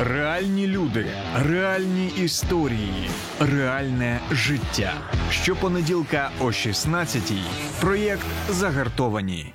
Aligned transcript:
Реальні 0.00 0.66
люди, 0.66 1.06
реальні 1.34 2.06
історії, 2.06 3.10
реальне 3.40 4.20
життя. 4.30 4.92
Щопонеділка 5.30 6.30
о 6.40 6.44
16-й. 6.44 7.42
Проєкт 7.80 8.26
Загартовані. 8.48 9.54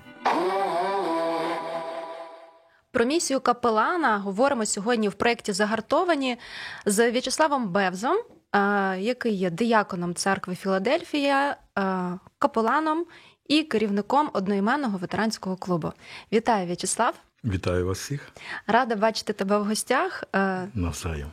Про 2.92 3.06
місію 3.06 3.40
капелана 3.40 4.18
говоримо 4.18 4.66
сьогодні 4.66 5.10
в 5.10 5.14
проєкті 5.14 5.54
Загартовані 5.54 6.38
з 6.86 7.12
В'ячеславом 7.12 7.70
Бевзом, 7.70 8.18
е, 8.18 8.60
який 9.00 9.34
є 9.34 9.50
дияконом 9.50 10.16
церкви 10.16 10.56
Філадельфія, 10.56 11.58
е, 11.80 12.20
капеланом 12.40 13.06
і 13.48 13.64
керівником 13.64 14.30
одноіменного 14.34 14.98
ветеранського 14.98 15.56
клубу. 15.56 15.92
Вітаю, 16.32 16.66
В'ячеслав! 16.68 17.14
Вітаю 17.46 17.86
вас 17.88 18.00
всіх 18.00 18.30
Рада 18.68 18.96
бачити 18.96 19.34
тебе 19.34 19.58
в 19.58 19.66
гостях. 19.66 20.24
Е, 20.36 20.68
навзаєм. 20.74 21.28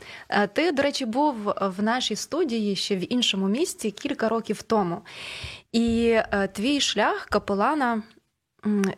Ти, 0.53 0.73
до 0.73 0.83
речі, 0.83 1.07
був 1.07 1.35
в 1.61 1.83
нашій 1.83 2.17
студії 2.17 2.77
ще 2.77 2.97
в 2.97 3.13
іншому 3.13 3.49
місті 3.49 3.91
кілька 3.91 4.29
років 4.29 4.63
тому. 4.63 5.03
І 5.73 6.19
твій 6.53 6.81
шлях 6.81 7.27
капелана 7.31 8.03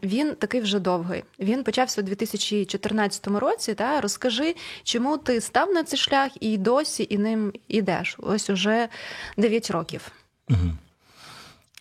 він 0.02 0.34
такий 0.34 0.60
вже 0.60 0.78
довгий. 0.78 1.24
Він 1.38 1.64
почався 1.64 2.00
у 2.00 2.04
2014 2.04 3.26
році. 3.26 3.74
Та 3.74 4.00
розкажи, 4.00 4.54
чому 4.82 5.18
ти 5.18 5.40
став 5.40 5.72
на 5.72 5.84
цей 5.84 5.98
шлях 5.98 6.32
і 6.40 6.58
досі 6.58 7.06
і 7.10 7.18
ним 7.18 7.52
ідеш? 7.68 8.16
Ось 8.18 8.50
уже 8.50 8.88
9 9.36 9.70
років. 9.70 10.12
Угу. 10.50 10.72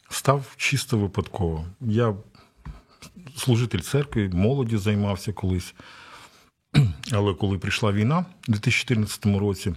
Став 0.10 0.54
чисто 0.58 0.98
випадково. 0.98 1.66
Я 1.82 2.16
служитель 3.36 3.80
церкви, 3.80 4.30
молоді 4.34 4.78
займався 4.78 5.34
колись. 5.34 5.74
Але 7.12 7.34
коли 7.34 7.58
прийшла 7.58 7.92
війна 7.92 8.26
у 8.48 8.52
2014 8.52 9.26
році, 9.26 9.74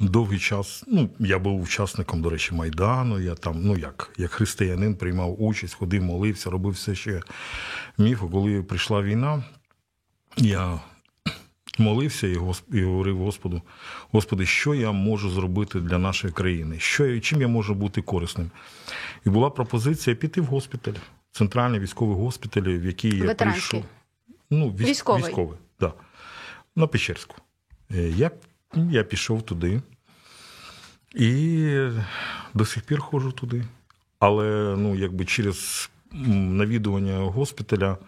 довгий 0.00 0.38
час, 0.38 0.84
ну, 0.86 1.10
я 1.18 1.38
був 1.38 1.62
учасником, 1.62 2.22
до 2.22 2.30
речі, 2.30 2.54
Майдану. 2.54 3.20
Я 3.20 3.34
там, 3.34 3.62
ну 3.62 3.78
як, 3.78 4.10
як 4.18 4.30
християнин 4.30 4.94
приймав 4.94 5.42
участь, 5.42 5.74
ходив, 5.74 6.02
молився, 6.02 6.50
робив 6.50 6.72
все, 6.72 6.94
що 6.94 7.10
я 7.10 7.22
міг. 7.98 8.18
Коли 8.32 8.62
прийшла 8.62 9.02
війна, 9.02 9.44
я 10.36 10.80
молився 11.78 12.26
і, 12.26 12.38
і 12.72 12.82
говорив 12.82 13.18
Господу, 13.18 13.62
Господи, 14.12 14.46
що 14.46 14.74
я 14.74 14.92
можу 14.92 15.30
зробити 15.30 15.80
для 15.80 15.98
нашої 15.98 16.32
країни? 16.32 16.76
Що, 16.78 17.20
Чим 17.20 17.40
я 17.40 17.48
можу 17.48 17.74
бути 17.74 18.02
корисним? 18.02 18.50
І 19.26 19.30
була 19.30 19.50
пропозиція 19.50 20.16
піти 20.16 20.40
в 20.40 20.44
госпіталь 20.44 20.92
центральний 21.32 21.80
військовий 21.80 22.16
госпіталь, 22.16 22.62
в 22.62 22.84
який 22.84 23.18
я 23.18 23.34
прийшов. 23.34 23.84
Ну, 24.50 24.70
військ, 24.70 24.88
військовий. 24.88 25.22
військовий, 25.22 25.58
да. 25.80 25.92
На 26.76 26.86
Печерську. 26.86 27.36
Е, 27.90 28.08
я 28.08 28.30
я 28.74 29.04
пішов 29.04 29.42
туди 29.42 29.82
і 31.14 31.88
до 32.54 32.64
сих 32.64 32.82
пір 32.82 33.00
ходжу 33.00 33.30
туди. 33.30 33.64
Але 34.18 34.76
ну, 34.78 34.94
якби 34.94 35.24
через 35.24 35.90
навідування 36.12 37.18
госпіталя 37.18 37.98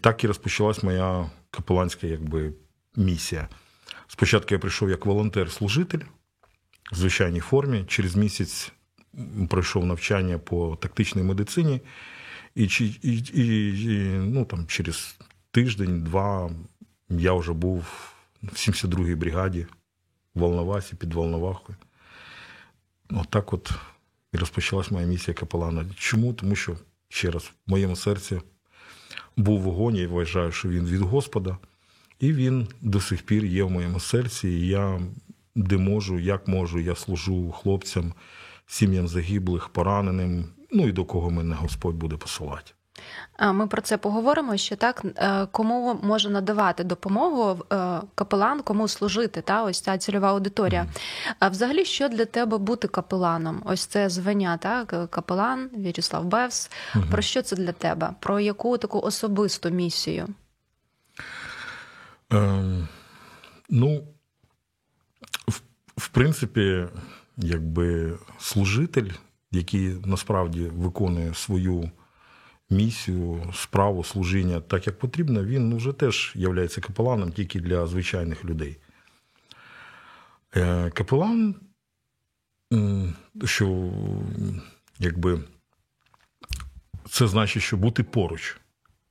так 0.00 0.24
і 0.24 0.26
розпочалась 0.26 0.82
моя 0.82 1.30
капеланська 1.50 2.06
якби, 2.06 2.52
місія. 2.96 3.48
Спочатку 4.06 4.54
я 4.54 4.58
прийшов 4.58 4.90
як 4.90 5.06
волонтер-служитель 5.06 6.00
в 6.92 6.96
звичайній 6.96 7.40
формі. 7.40 7.84
Через 7.88 8.16
місяць 8.16 8.72
пройшов 9.48 9.86
навчання 9.86 10.38
по 10.38 10.76
тактичній 10.76 11.22
медицині. 11.22 11.80
І 12.60 12.98
і, 13.02 13.22
і, 13.34 13.98
ну, 14.18 14.44
там, 14.44 14.66
через 14.66 15.16
тиждень-два 15.50 16.50
я 17.08 17.32
вже 17.32 17.52
був 17.52 17.84
в 18.42 18.54
72-й 18.54 19.14
бригаді 19.14 19.66
в 20.34 20.40
Волновасі 20.40 20.96
під 20.96 21.14
Волновахою. 21.14 21.78
Отак 23.10 23.52
от 23.52 23.72
і 24.32 24.36
розпочалась 24.36 24.90
моя 24.90 25.06
місія 25.06 25.34
капелана. 25.34 25.84
Чому? 25.96 26.32
Тому 26.32 26.56
що, 26.56 26.76
ще 27.08 27.30
раз, 27.30 27.42
в 27.42 27.70
моєму 27.70 27.96
серці 27.96 28.40
був 29.36 29.60
вогонь, 29.60 29.96
я 29.96 30.08
вважаю, 30.08 30.52
що 30.52 30.68
він 30.68 30.86
від 30.86 31.00
Господа, 31.00 31.58
і 32.18 32.32
він 32.32 32.68
до 32.80 33.00
сих 33.00 33.22
пір 33.22 33.44
є 33.44 33.64
в 33.64 33.70
моєму 33.70 34.00
серці. 34.00 34.48
І 34.48 34.66
я 34.66 35.00
де 35.54 35.76
можу, 35.76 36.18
як 36.18 36.48
можу, 36.48 36.78
я 36.78 36.94
служу 36.94 37.50
хлопцям, 37.50 38.14
сім'ям 38.66 39.08
загиблих, 39.08 39.68
пораненим, 39.68 40.44
ну 40.72 40.88
і 40.88 40.92
до 40.92 41.04
кого 41.04 41.30
мене 41.30 41.54
Господь 41.54 41.94
буде 41.94 42.16
посилати. 42.16 42.72
Ми 43.40 43.66
про 43.66 43.82
це 43.82 43.98
поговоримо 43.98 44.56
ще 44.56 44.76
так. 44.76 45.02
Е, 45.16 45.46
кому 45.46 46.00
може 46.02 46.30
надавати 46.30 46.84
допомогу 46.84 47.64
е, 47.72 48.00
капелан, 48.14 48.62
кому 48.62 48.88
служити, 48.88 49.42
та 49.42 49.64
ось 49.64 49.80
ця 49.80 49.98
цільова 49.98 50.30
аудиторія. 50.30 50.86
А 51.38 51.48
взагалі, 51.48 51.84
що 51.84 52.08
для 52.08 52.24
тебе 52.24 52.58
бути 52.58 52.88
капеланом? 52.88 53.62
Ось 53.64 53.86
це 53.86 54.08
звання, 54.08 54.56
так? 54.56 55.10
Капелан, 55.10 55.70
В'ячеслав 55.76 56.24
Бевс. 56.24 56.70
Угу. 56.96 57.04
Про 57.10 57.22
що 57.22 57.42
це 57.42 57.56
для 57.56 57.72
тебе? 57.72 58.10
Про 58.20 58.40
яку 58.40 58.78
таку 58.78 59.00
особисту 59.00 59.70
місію? 59.70 60.28
Ем, 62.30 62.88
ну, 63.68 64.02
в, 65.48 65.60
в 65.96 66.08
принципі, 66.08 66.86
якби 67.36 68.18
служитель, 68.38 69.10
який 69.52 69.96
насправді 70.04 70.62
виконує 70.64 71.34
свою 71.34 71.90
місію, 72.70 73.52
справу 73.54 74.04
служіння 74.04 74.60
так, 74.60 74.86
як 74.86 74.98
потрібно, 74.98 75.44
він 75.44 75.76
вже 75.76 75.92
теж 75.92 76.32
є 76.36 76.68
капеланом 76.68 77.32
тільки 77.32 77.60
для 77.60 77.86
звичайних 77.86 78.44
людей. 78.44 78.76
Е, 80.56 80.90
капелан, 80.90 81.54
що 83.44 83.92
якби 84.98 85.40
це 87.10 87.26
значить, 87.26 87.62
що 87.62 87.76
бути 87.76 88.02
поруч. 88.02 88.56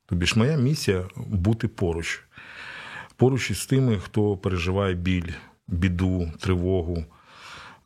Тобі 0.05 0.25
ж 0.25 0.39
моя 0.39 0.57
місія 0.57 1.05
бути 1.15 1.67
поруч. 1.67 2.21
Поруч 3.15 3.51
із 3.51 3.65
тими, 3.65 3.99
хто 3.99 4.37
переживає 4.37 4.93
біль, 4.93 5.31
біду, 5.67 6.31
тривогу, 6.39 7.05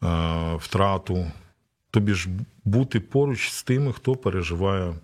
е, 0.04 0.56
втрату. 0.56 1.32
Тобі 1.94 2.14
ж 2.14 2.30
бути 2.64 3.00
поруч 3.00 3.50
з 3.50 3.64
тими, 3.64 3.94
хто 3.94 4.16
переживає 4.16 4.96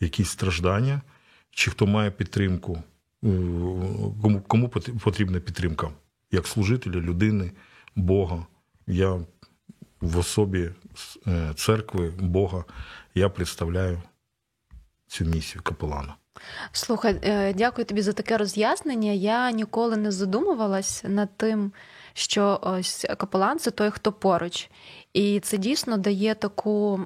якісь 0.00 0.30
страждання, 0.30 1.00
чи 1.50 1.70
хто 1.70 1.86
має 1.86 2.10
підтримку, 2.10 2.82
кому 4.22 4.42
кому 4.46 4.68
потрібна 5.04 5.40
підтримка, 5.40 5.90
як 6.30 6.46
служителя, 6.46 7.00
людини, 7.00 7.50
Бога. 7.96 8.46
Я 8.86 9.20
в 10.00 10.18
особі 10.18 10.70
е, 11.26 11.52
церкви, 11.54 12.12
Бога, 12.18 12.64
я 13.14 13.28
представляю 13.28 14.02
цю 15.06 15.24
місію 15.24 15.62
капелана. 15.62 16.16
Слухай, 16.72 17.20
е, 17.22 17.54
дякую 17.54 17.84
тобі 17.84 18.02
за 18.02 18.12
таке 18.12 18.36
роз'яснення. 18.36 19.12
Я 19.12 19.50
ніколи 19.50 19.96
не 19.96 20.12
задумувалась 20.12 21.04
над 21.06 21.36
тим, 21.36 21.72
що 22.12 22.60
ось 22.62 23.06
капелан 23.18 23.58
це 23.58 23.70
той, 23.70 23.90
хто 23.90 24.12
поруч. 24.12 24.70
І 25.12 25.40
це 25.40 25.58
дійсно 25.58 25.96
дає 25.96 26.34
таку 26.34 27.00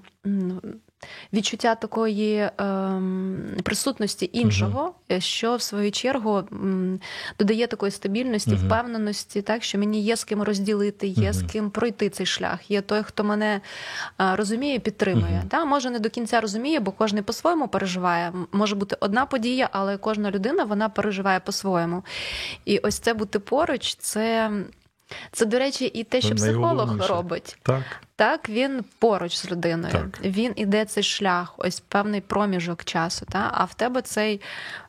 відчуття 1.33 1.75
такої 1.75 2.37
е, 2.37 2.51
присутності 3.63 4.31
іншого, 4.33 4.95
угу. 5.11 5.21
що 5.21 5.57
в 5.57 5.63
свою 5.63 5.91
чергу 5.91 6.37
м, 6.53 7.01
додає 7.39 7.67
такої 7.67 7.93
стабільності, 7.93 8.51
угу. 8.51 8.67
впевненості, 8.67 9.43
так 9.43 9.65
що 9.65 9.79
мені 9.79 10.03
є 10.03 10.17
з 10.17 10.25
ким 10.25 10.43
розділити, 10.43 11.07
є 11.07 11.31
угу. 11.31 11.39
з 11.39 11.43
ким 11.43 11.71
пройти 11.71 12.11
цей 12.11 12.27
шлях. 12.27 12.71
Є 12.71 12.81
той, 12.81 13.03
хто 13.03 13.25
мене 13.25 13.61
е, 14.21 14.37
розуміє, 14.37 14.79
підтримує. 14.79 15.45
Та 15.49 15.65
може 15.65 15.91
не 15.91 15.99
до 15.99 16.11
кінця 16.11 16.41
розуміє, 16.41 16.81
бо 16.81 16.93
кожен 16.93 17.25
по-своєму 17.25 17.69
переживає. 17.69 18.33
Може 18.53 18.75
бути 18.75 18.97
одна 19.01 19.27
подія, 19.27 19.69
але 19.73 19.97
кожна 19.97 20.31
людина 20.31 20.65
вона 20.65 20.89
переживає 20.89 21.41
по-своєму. 21.41 22.03
І 22.65 22.79
ось 22.79 22.99
це 22.99 23.15
бути 23.15 23.39
поруч, 23.39 23.95
це. 23.95 24.51
Це, 25.33 25.47
до 25.47 25.59
речі, 25.59 25.85
і 25.85 26.05
те, 26.05 26.21
що 26.21 26.35
психолог 26.35 27.09
робить. 27.09 27.57
Так, 27.63 27.83
Так, 28.17 28.49
він 28.49 28.85
поруч 28.99 29.37
з 29.37 29.51
людиною. 29.51 29.93
Так. 29.93 30.21
Він 30.25 30.53
іде 30.57 30.85
цей 30.85 31.03
шлях, 31.03 31.55
ось 31.59 31.81
певний 31.81 32.21
проміжок 32.21 32.85
часу. 32.85 33.27
Та? 33.31 33.51
А 33.55 33.65
в 33.65 33.75
тебе 33.75 34.03
цей 34.03 34.41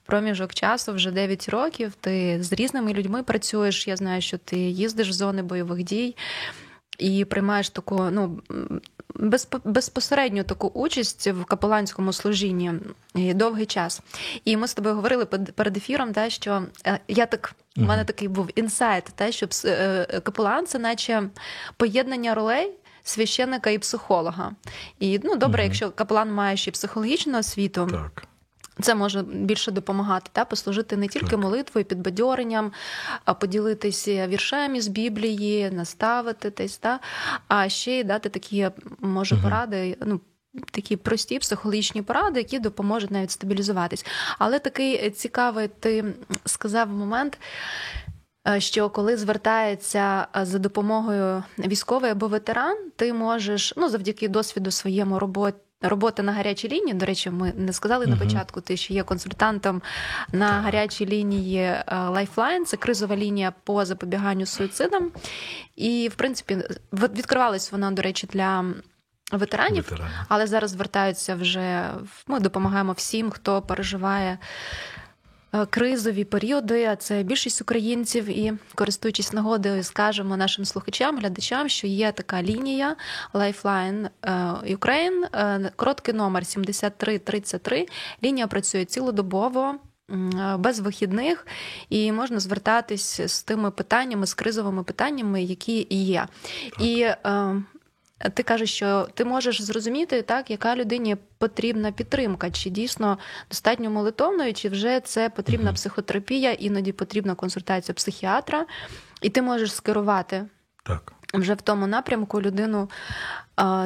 проміжок 0.05 0.53
часу 0.53 0.93
вже 0.93 1.11
9 1.11 1.49
років. 1.49 1.93
Ти 2.01 2.43
з 2.43 2.53
різними 2.53 2.93
людьми 2.93 3.23
працюєш. 3.23 3.87
Я 3.87 3.97
знаю, 3.97 4.21
що 4.21 4.37
ти 4.37 4.57
їздиш 4.57 5.09
в 5.09 5.11
зони 5.11 5.43
бойових 5.43 5.83
дій 5.83 6.15
і 6.99 7.25
приймаєш 7.25 7.69
таку, 7.69 8.03
ну. 8.11 8.39
Безпосередньо 9.63 10.43
таку 10.43 10.67
участь 10.67 11.27
в 11.27 11.43
капеланському 11.43 12.13
служінні 12.13 12.73
довгий 13.15 13.65
час. 13.65 14.01
І 14.45 14.57
ми 14.57 14.67
з 14.67 14.73
тобою 14.73 14.95
говорили 14.95 15.25
перед 15.25 15.77
ефіром, 15.77 16.13
та, 16.13 16.29
що 16.29 16.63
е, 16.85 16.99
я 17.07 17.25
так 17.25 17.55
у 17.77 17.81
мене 17.81 18.05
такий 18.05 18.27
був 18.27 18.49
інсайт, 18.55 19.03
те, 19.03 19.31
що 19.31 19.47
е, 19.65 20.21
капелан 20.23 20.65
це 20.65 20.79
наче 20.79 21.23
поєднання 21.77 22.33
ролей. 22.33 22.71
Священника 23.05 23.69
і 23.69 23.79
психолога. 23.79 24.51
І 24.99 25.19
ну 25.23 25.35
добре, 25.35 25.61
uh 25.61 25.65
якщо 25.65 25.91
капелан 25.91 26.33
має 26.33 26.57
ще 26.57 26.71
психологічну 26.71 27.39
освіту, 27.39 27.87
так. 27.91 28.27
Це 28.81 28.95
може 28.95 29.21
більше 29.21 29.71
допомагати, 29.71 30.29
та 30.33 30.45
послужити 30.45 30.97
не 30.97 31.07
тільки 31.07 31.37
молитвою, 31.37 31.85
підбадьоренням, 31.85 32.71
а 33.25 33.33
поділитися 33.33 34.27
віршами 34.27 34.81
з 34.81 34.87
Біблії, 34.87 35.71
наставити 35.71 36.49
десь, 36.49 36.77
та, 36.77 36.99
а 37.47 37.69
ще 37.69 37.99
й 37.99 38.03
дати 38.03 38.29
такі, 38.29 38.69
може, 38.99 39.35
Мгм. 39.35 39.43
поради, 39.43 39.97
ну. 40.05 40.21
Такі 40.71 40.97
прості 40.97 41.39
психологічні 41.39 42.01
поради, 42.01 42.39
які 42.39 42.59
допоможуть 42.59 43.11
навіть 43.11 43.31
стабілізуватись. 43.31 44.05
Але 44.39 44.59
такий 44.59 45.09
цікавий, 45.09 45.67
ти 45.67 46.05
сказав 46.45 46.89
момент, 46.89 47.39
е, 48.47 48.59
що 48.59 48.89
коли 48.89 49.17
звертається 49.17 50.27
е, 50.37 50.45
за 50.45 50.59
допомогою 50.59 51.43
військовий 51.59 52.11
або 52.11 52.27
ветеран, 52.27 52.77
ти 52.95 53.13
можеш, 53.13 53.73
ну 53.77 53.89
завдяки 53.89 54.27
досвіду 54.27 54.71
своєму 54.71 55.19
роботі. 55.19 55.57
Роботи 55.83 56.23
на 56.23 56.31
гарячій 56.31 56.67
лінії. 56.67 56.93
До 56.93 57.05
речі, 57.05 57.29
ми 57.29 57.53
не 57.57 57.73
сказали 57.73 58.07
на 58.07 58.17
початку. 58.17 58.61
Ти 58.61 58.77
ще 58.77 58.93
є 58.93 59.03
консультантом 59.03 59.81
на 60.31 60.47
гарячій 60.47 61.05
лінії 61.05 61.59
е, 61.61 61.85
Lifeline, 61.87 62.63
це 62.65 62.77
кризова 62.77 63.15
лінія 63.15 63.53
по 63.63 63.85
запобіганню 63.85 64.45
суїцидам. 64.45 65.11
І, 65.75 66.09
в 66.13 66.15
принципі, 66.15 66.57
відкривалась 66.93 67.71
вона, 67.71 67.91
до 67.91 68.01
речі, 68.01 68.27
для 68.27 68.65
ветеранів. 69.31 69.83
Ветерани. 69.89 70.11
Але 70.27 70.47
зараз 70.47 70.71
звертаються 70.71 71.35
вже 71.35 71.89
ми 72.27 72.39
допомагаємо 72.39 72.91
всім, 72.91 73.31
хто 73.31 73.61
переживає 73.61 74.37
кризові 75.69 76.23
періоди. 76.23 76.85
А 76.85 76.95
це 76.95 77.23
більшість 77.23 77.61
українців. 77.61 78.25
І 78.29 78.53
користуючись 78.75 79.33
нагодою, 79.33 79.83
скажемо 79.83 80.37
нашим 80.37 80.65
слухачам, 80.65 81.17
глядачам, 81.17 81.69
що 81.69 81.87
є 81.87 82.11
така 82.11 82.43
лінія 82.43 82.95
Lifeline 83.33 84.09
е, 84.21 84.31
Ukraine, 84.75 85.25
е, 85.35 85.71
короткий 85.75 86.13
номер 86.13 86.45
7333. 86.45 87.85
Лінія 88.23 88.47
працює 88.47 88.85
цілодобово. 88.85 89.75
е, 90.11 90.57
Без 90.59 90.79
вихідних 90.79 91.47
і 91.89 92.11
можна 92.11 92.39
звертатись 92.39 93.21
з 93.25 93.43
тими 93.43 93.71
питаннями, 93.71 94.25
з 94.27 94.33
кризовими 94.33 94.83
питаннями, 94.83 95.43
які 95.43 95.87
є. 95.89 96.27
І 96.79 97.01
е, 97.01 97.15
ти 98.29 98.43
кажеш, 98.43 98.73
що 98.73 99.07
ти 99.13 99.25
можеш 99.25 99.61
зрозуміти, 99.61 100.21
так, 100.21 100.51
яка 100.51 100.75
людині 100.75 101.17
потрібна 101.37 101.91
підтримка, 101.91 102.51
чи 102.51 102.69
дійсно 102.69 103.17
достатньо 103.49 103.89
молитовною, 103.89 104.53
чи 104.53 104.69
вже 104.69 104.99
це 104.99 105.29
потрібна 105.29 105.65
Мгм. 105.65 105.75
психотерапія, 105.75 106.51
іноді 106.51 106.91
потрібна 106.91 107.35
консультація 107.35 107.95
психіатра, 107.95 108.65
і 109.21 109.29
ти 109.29 109.41
можеш 109.41 109.73
скерувати 109.73 110.45
Так. 110.83 111.13
вже 111.33 111.53
в 111.53 111.61
тому 111.61 111.87
напрямку 111.87 112.41
людину, 112.41 112.89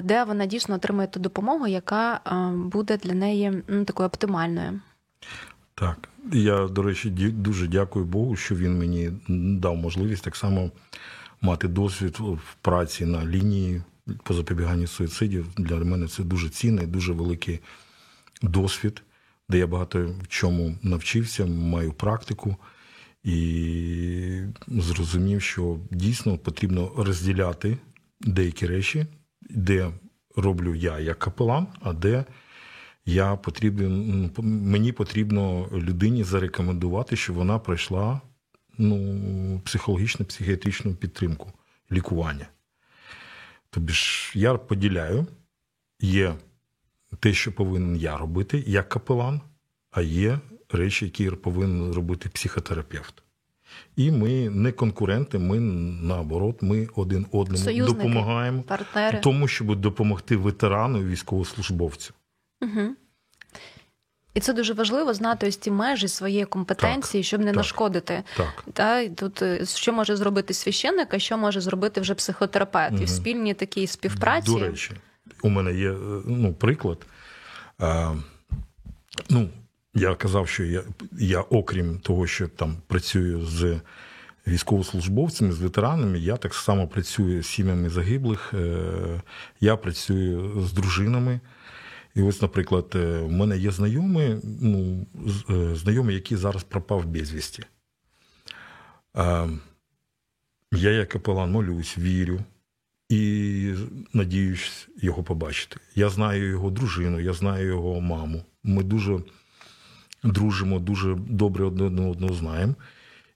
де 0.03 0.23
вона 0.23 0.45
дійсно 0.45 0.75
отримує 0.75 1.07
ту 1.07 1.19
допомогу, 1.19 1.67
яка 1.67 2.19
буде 2.53 2.97
для 2.97 3.13
неї 3.13 3.63
ну, 3.67 3.85
такою 3.85 4.07
оптимальною. 4.07 4.79
Так. 5.75 6.09
Я, 6.33 6.67
до 6.67 6.81
речі, 6.81 7.09
дуже 7.31 7.67
дякую 7.67 8.05
Богу, 8.05 8.35
що 8.35 8.55
він 8.55 8.77
мені 8.79 9.11
дав 9.59 9.75
можливість 9.75 10.23
так 10.23 10.35
само 10.35 10.71
мати 11.41 11.67
досвід 11.67 12.17
в 12.19 12.55
праці 12.61 13.05
на 13.05 13.25
лінії 13.25 13.81
по 14.23 14.33
запобіганню 14.33 14.87
суїцидів. 14.87 15.47
Для 15.57 15.75
мене 15.75 16.07
це 16.07 16.23
дуже 16.23 16.49
цінний, 16.49 16.87
дуже 16.87 17.13
великий 17.13 17.59
досвід, 18.41 19.03
де 19.49 19.57
я 19.57 19.67
багато 19.67 20.15
в 20.21 20.27
чому 20.27 20.75
навчився, 20.83 21.45
маю 21.45 21.93
практику 21.93 22.55
і 23.23 24.41
зрозумів, 24.67 25.41
що 25.41 25.79
дійсно 25.91 26.37
потрібно 26.37 26.91
розділяти 26.97 27.77
деякі 28.21 28.67
речі, 28.67 29.05
де 29.41 29.91
роблю 30.35 30.75
я 30.75 30.99
як 30.99 31.19
капелан, 31.19 31.67
а 31.81 31.93
де 31.93 32.25
я 33.05 33.35
потрібен, 33.35 34.31
мені 34.41 34.91
потрібно 34.91 35.69
людині 35.73 36.23
зарекомендувати, 36.23 37.15
що 37.15 37.33
вона 37.33 37.59
пройшла 37.59 38.21
ну, 38.77 39.61
психологічну, 39.65 40.25
психіатричну 40.25 40.95
підтримку, 40.95 41.53
лікування. 41.91 42.47
Тобі 43.69 43.93
ж 43.93 44.31
я 44.35 44.53
поділяю, 44.53 45.27
є 45.99 46.35
те, 47.19 47.33
що 47.33 47.51
повинен 47.51 47.95
я 47.95 48.17
робити 48.17 48.63
як 48.67 48.89
капелан, 48.89 49.41
а 49.91 50.01
є 50.01 50.39
речі, 50.69 51.05
які 51.05 51.31
повинен 51.31 51.93
робити 51.93 52.29
психотерапевт. 52.29 53.23
І 53.95 54.11
ми 54.11 54.49
не 54.49 54.71
конкуренти, 54.71 55.39
ми 55.39 55.59
наоборот, 55.59 56.61
ми 56.61 56.87
один 56.95 57.25
одному 57.31 57.63
Союзники. 57.63 57.97
допомагаємо 57.97 58.63
Партнери. 58.63 59.19
тому, 59.19 59.47
щоб 59.47 59.75
допомогти 59.75 60.37
ветерану 60.37 61.01
і 61.01 61.05
військовослужбовцю. 61.05 62.13
Угу. 62.61 62.95
І 64.37 64.39
це 64.39 64.53
дуже 64.53 64.73
важливо 64.73 65.13
знати 65.13 65.47
ось 65.47 65.57
ці 65.57 65.71
межі 65.71 66.07
своєї 66.07 66.45
компетенції, 66.45 67.23
щоб 67.23 67.41
не 67.41 67.45
так. 67.45 67.55
нашкодити. 67.55 68.23
Так. 68.37 68.63
Та 68.73 69.07
тут 69.09 69.41
е, 69.41 69.65
що 69.65 69.93
може 69.93 70.15
зробити 70.15 70.53
священник, 70.53 71.13
а 71.13 71.19
що 71.19 71.37
може 71.37 71.61
зробити 71.61 72.01
вже 72.01 72.15
психотерапевт, 72.15 73.01
і 73.01 73.05
в 73.05 73.09
спільній 73.09 73.53
такій 73.53 73.87
співпраці. 73.87 74.51
До 74.51 74.59
речі, 74.59 74.91
у 75.41 75.49
мене 75.49 75.73
є 75.73 75.91
е, 75.91 75.95
ну, 76.25 76.53
приклад. 76.53 76.97
А, 77.79 78.13
ну, 79.29 79.49
я 79.93 80.15
казав, 80.15 80.47
що 80.47 80.63
я, 80.63 80.83
я, 81.19 81.41
окрім 81.41 81.99
того, 81.99 82.27
що 82.27 82.47
там 82.47 82.77
працюю 82.87 83.45
з 83.45 83.79
військовослужбовцями, 84.47 85.51
з 85.51 85.59
ветеранами, 85.59 86.19
я 86.19 86.37
так 86.37 86.53
само 86.53 86.87
працюю 86.87 87.43
з 87.43 87.47
сім'ями 87.47 87.89
загиблих, 87.89 88.53
е, 88.53 89.21
я 89.61 89.75
працюю 89.77 90.61
з 90.61 90.73
дружинами. 90.73 91.39
І 92.17 92.21
ось, 92.21 92.41
наприклад, 92.41 92.91
е, 92.95 93.19
в 93.19 93.31
мене 93.31 93.57
є 93.57 93.71
знайомі, 93.71 94.37
ну, 94.61 95.07
е, 95.49 95.75
знайомий, 95.75 96.15
який 96.15 96.37
зараз 96.37 96.63
пропав 96.63 97.05
безвісті. 97.05 97.63
Я, 100.71 100.91
як 100.91 101.09
капелан, 101.09 101.51
молюсь, 101.51 101.97
вірю 101.97 102.39
і 103.09 103.73
надіюсь 104.13 104.87
його 105.01 105.23
побачити. 105.23 105.79
Я 105.95 106.09
знаю 106.09 106.49
його 106.49 106.69
дружину, 106.69 107.19
я 107.19 107.33
знаю 107.33 107.67
його 107.67 108.01
маму. 108.01 108.43
Ми 108.63 108.83
дуже 108.83 109.19
дружимо, 110.23 110.79
дуже 110.79 111.15
добре 111.15 111.65
одне 111.65 111.83
одного 111.83 112.33
знаємо. 112.33 112.75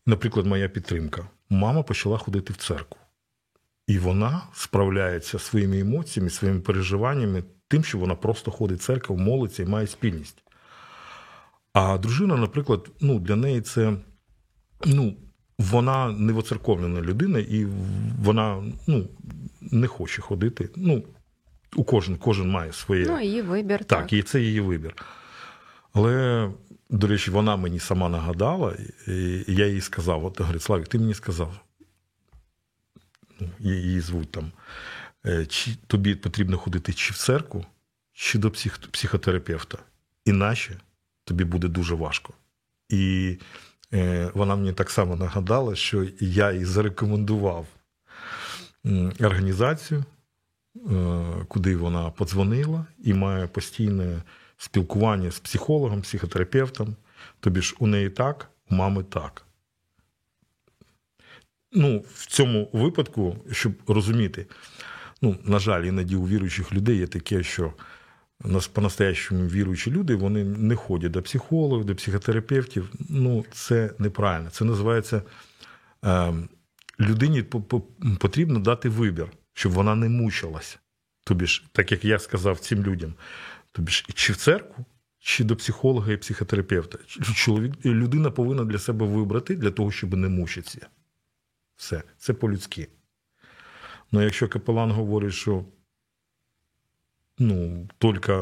Наприклад, 0.05 0.45
моя 0.45 0.69
підтримка. 0.69 1.27
Мама 1.49 1.83
почала 1.83 2.17
ходити 2.17 2.53
в 2.53 2.57
церкву. 2.57 2.97
І 3.87 3.97
вона 3.97 4.41
справляється 4.53 5.39
своїми 5.39 5.79
емоціями, 5.79 6.29
своїми 6.29 6.59
переживаннями 6.59 7.43
тим, 7.71 7.83
що 7.83 7.97
вона 7.97 8.15
просто 8.15 8.51
ходить 8.51 8.79
в 8.79 8.83
церкву, 8.83 9.17
молиться 9.17 9.63
і 9.63 9.65
має 9.65 9.87
спільність. 9.87 10.43
А 11.73 11.97
дружина, 11.97 12.37
наприклад, 12.37 12.89
ну, 13.01 13.19
для 13.19 13.35
неї 13.35 13.61
це 13.61 13.93
ну, 14.85 15.17
вона 15.57 16.11
не 16.11 16.33
воцерковлена 16.33 17.01
людина, 17.01 17.39
і 17.39 17.67
вона 18.23 18.63
ну, 18.87 19.07
не 19.61 19.87
хоче 19.87 20.21
ходити. 20.21 20.69
Ну, 20.75 21.03
у 21.75 21.83
кожен, 21.83 22.17
кожен 22.17 22.49
має 22.49 22.73
своє. 22.73 23.05
Ну, 23.05 23.21
її 23.21 23.41
вибір. 23.41 23.85
Так, 23.85 24.13
і 24.13 24.23
це 24.23 24.41
її 24.41 24.59
вибір. 24.59 24.95
Але, 25.93 26.49
до 26.89 27.07
речі, 27.07 27.31
вона 27.31 27.55
мені 27.55 27.79
сама 27.79 28.09
нагадала, 28.09 28.75
і 29.07 29.43
я 29.47 29.67
їй 29.67 29.81
сказав: 29.81 30.25
от 30.25 30.39
говорить, 30.39 30.61
Славік, 30.61 30.87
ти 30.87 30.99
мені 30.99 31.13
сказав, 31.13 31.59
ну, 33.39 33.49
її 33.59 33.99
звуть 33.99 34.31
там, 34.31 34.51
чи 35.47 35.75
тобі 35.87 36.15
потрібно 36.15 36.57
ходити 36.57 36.93
чи 36.93 37.13
в 37.13 37.17
церкву, 37.17 37.65
чи 38.13 38.39
до 38.39 38.51
псих, 38.51 38.77
психотерапевта. 38.77 39.77
Іначе 40.25 40.77
тобі 41.23 41.43
буде 41.43 41.67
дуже 41.67 41.95
важко. 41.95 42.33
І 42.89 43.37
е, 43.93 44.31
вона 44.33 44.55
мені 44.55 44.73
так 44.73 44.89
само 44.89 45.15
нагадала, 45.15 45.75
що 45.75 46.07
я 46.19 46.51
їй 46.51 46.65
зарекомендував 46.65 47.67
організацію, 49.19 50.03
е, 50.75 51.45
куди 51.47 51.75
вона 51.75 52.09
подзвонила 52.09 52.85
і 53.03 53.13
має 53.13 53.47
постійне 53.47 54.21
спілкування 54.57 55.31
з 55.31 55.39
психологом, 55.39 56.01
психотерапевтом. 56.01 56.95
Тобі 57.39 57.61
ж 57.61 57.75
у 57.79 57.87
неї 57.87 58.09
так, 58.09 58.49
у 58.69 58.75
мами 58.75 59.03
так. 59.03 59.45
Ну, 61.71 62.05
в 62.13 62.25
цьому 62.27 62.69
випадку, 62.73 63.37
щоб 63.51 63.73
розуміти, 63.87 64.45
ну, 65.21 65.37
на 65.43 65.59
жаль, 65.59 65.83
іноді 65.83 66.15
у 66.15 66.27
віруючих 66.27 66.73
людей 66.73 66.97
є 66.97 67.07
таке, 67.07 67.43
що 67.43 67.73
по-настоящему 68.73 69.47
віруючі 69.47 69.91
люди 69.91 70.15
вони 70.15 70.43
не 70.43 70.75
ходять 70.75 71.11
до 71.11 71.21
психологів, 71.21 71.85
до 71.85 71.95
психотерапевтів. 71.95 72.91
Ну, 73.09 73.45
це 73.51 73.93
неправильно. 73.99 74.49
Це 74.49 74.65
називається 74.65 75.21
е, 76.05 76.33
людині 76.99 77.43
по- 77.43 77.61
по- 77.61 77.81
потрібно 78.19 78.59
дати 78.59 78.89
вибір, 78.89 79.27
щоб 79.53 79.71
вона 79.71 79.95
не 79.95 80.09
мучилась. 80.09 80.79
Тобі 81.23 81.45
ж, 81.45 81.63
так 81.71 81.91
як 81.91 82.05
я 82.05 82.19
сказав 82.19 82.59
цим 82.59 82.83
людям, 82.83 83.13
тобі 83.71 83.91
ж 83.91 84.05
чи 84.13 84.33
в 84.33 84.35
церкву, 84.35 84.85
чи 85.19 85.43
до 85.43 85.55
психолога 85.55 86.11
і 86.11 86.17
психотерапевта. 86.17 86.97
Чоловік, 87.35 87.85
людина 87.85 88.31
повинна 88.31 88.65
для 88.65 88.79
себе 88.79 89.05
вибрати 89.05 89.55
для 89.55 89.71
того, 89.71 89.91
щоб 89.91 90.13
не 90.13 90.29
мучитися. 90.29 90.87
Все, 91.75 92.03
це 92.17 92.33
по-людськи. 92.33 92.87
Ну, 94.11 94.21
якщо 94.21 94.47
капелан 94.47 94.91
говорить, 94.91 95.33
що 95.33 95.63
ну, 97.39 97.87
тільки 97.99 98.33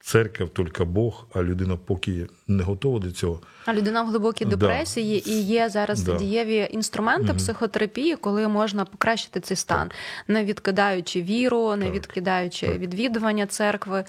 церква, 0.00 0.46
тільки 0.56 0.84
Бог, 0.84 1.26
а 1.34 1.42
людина 1.42 1.76
поки 1.76 2.26
не 2.46 2.62
готова 2.62 2.98
до 2.98 3.12
цього. 3.12 3.40
А 3.64 3.74
людина 3.74 4.02
в 4.02 4.06
глибокій 4.08 4.44
Да. 4.44 4.50
депресії 4.56 5.30
і 5.30 5.42
є 5.42 5.68
зараз 5.68 6.02
Да. 6.02 6.16
дієві 6.16 6.68
інструменти 6.70 7.24
Мгм. 7.26 7.36
психотерапії, 7.36 8.16
коли 8.16 8.48
можна 8.48 8.84
покращити 8.84 9.40
цей 9.40 9.56
стан, 9.56 9.90
не 10.28 10.44
відкидаючи 10.44 11.22
віру, 11.22 11.76
не 11.76 11.84
Так. 11.84 11.94
відкидаючи 11.94 12.66
Так. 12.66 12.78
відвідування 12.78 13.46
церкви. 13.46 14.04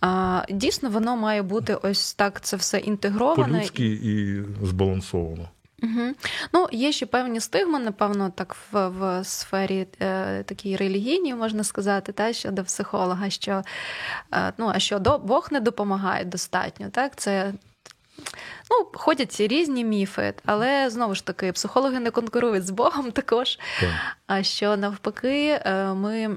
А, 0.00 0.42
дійсно, 0.50 0.90
воно 0.90 1.16
має 1.16 1.42
бути 1.42 1.74
ось 1.74 2.14
так. 2.14 2.40
Це 2.40 2.56
все 2.56 2.78
інтегроване. 2.78 3.52
По-людськи 3.58 3.86
і 3.86 4.42
збалансовано. 4.66 5.48
Угу. 5.82 6.14
Ну, 6.52 6.66
є 6.72 6.92
ще 6.92 7.06
певні 7.06 7.40
стигми, 7.40 7.78
напевно, 7.78 8.32
так 8.34 8.56
в, 8.72 8.88
в 8.88 9.24
сфері 9.24 9.86
е, 10.00 10.42
такій 10.42 10.76
релігійній, 10.76 11.34
можна 11.34 11.64
сказати, 11.64 12.12
та, 12.12 12.32
щодо 12.32 12.64
психолога, 12.64 13.30
що 13.30 13.62
е, 14.34 14.52
ну, 14.58 14.70
а 14.74 14.78
що 14.78 14.98
до, 14.98 15.18
Бог 15.18 15.48
не 15.50 15.60
допомагає 15.60 16.24
достатньо. 16.24 16.90
Так? 16.90 17.16
Це 17.16 17.52
Ну, 18.70 18.88
ходять 18.94 19.32
ці 19.32 19.46
різні 19.46 19.84
міфи, 19.84 20.34
але 20.44 20.90
знову 20.90 21.14
ж 21.14 21.26
таки, 21.26 21.52
психологи 21.52 22.00
не 22.00 22.10
конкурують 22.10 22.66
з 22.66 22.70
Богом 22.70 23.12
також. 23.12 23.58
Так. 23.80 23.90
А 24.26 24.42
що 24.42 24.76
навпаки, 24.76 25.60
е, 25.64 25.94
ми 25.94 26.36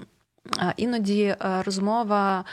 е, 0.60 0.74
іноді 0.78 1.24
е, 1.24 1.38
розмова 1.66 2.46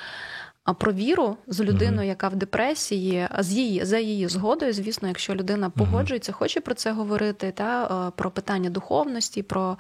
про 0.74 0.92
віру 0.92 1.36
з 1.46 1.60
людиною, 1.60 2.08
яка 2.08 2.28
в 2.28 2.36
депресії, 2.36 3.28
з 3.38 3.52
її 3.52 3.84
за 3.84 3.98
її 3.98 4.28
згодою, 4.28 4.72
звісно, 4.72 5.08
якщо 5.08 5.34
людина 5.34 5.70
погоджується, 5.70 6.32
хоче 6.32 6.60
про 6.60 6.74
це 6.74 6.92
говорити, 6.92 7.52
та 7.56 7.84
е, 8.08 8.12
про 8.16 8.30
питання 8.30 8.70
духовності, 8.70 9.42
про, 9.42 9.76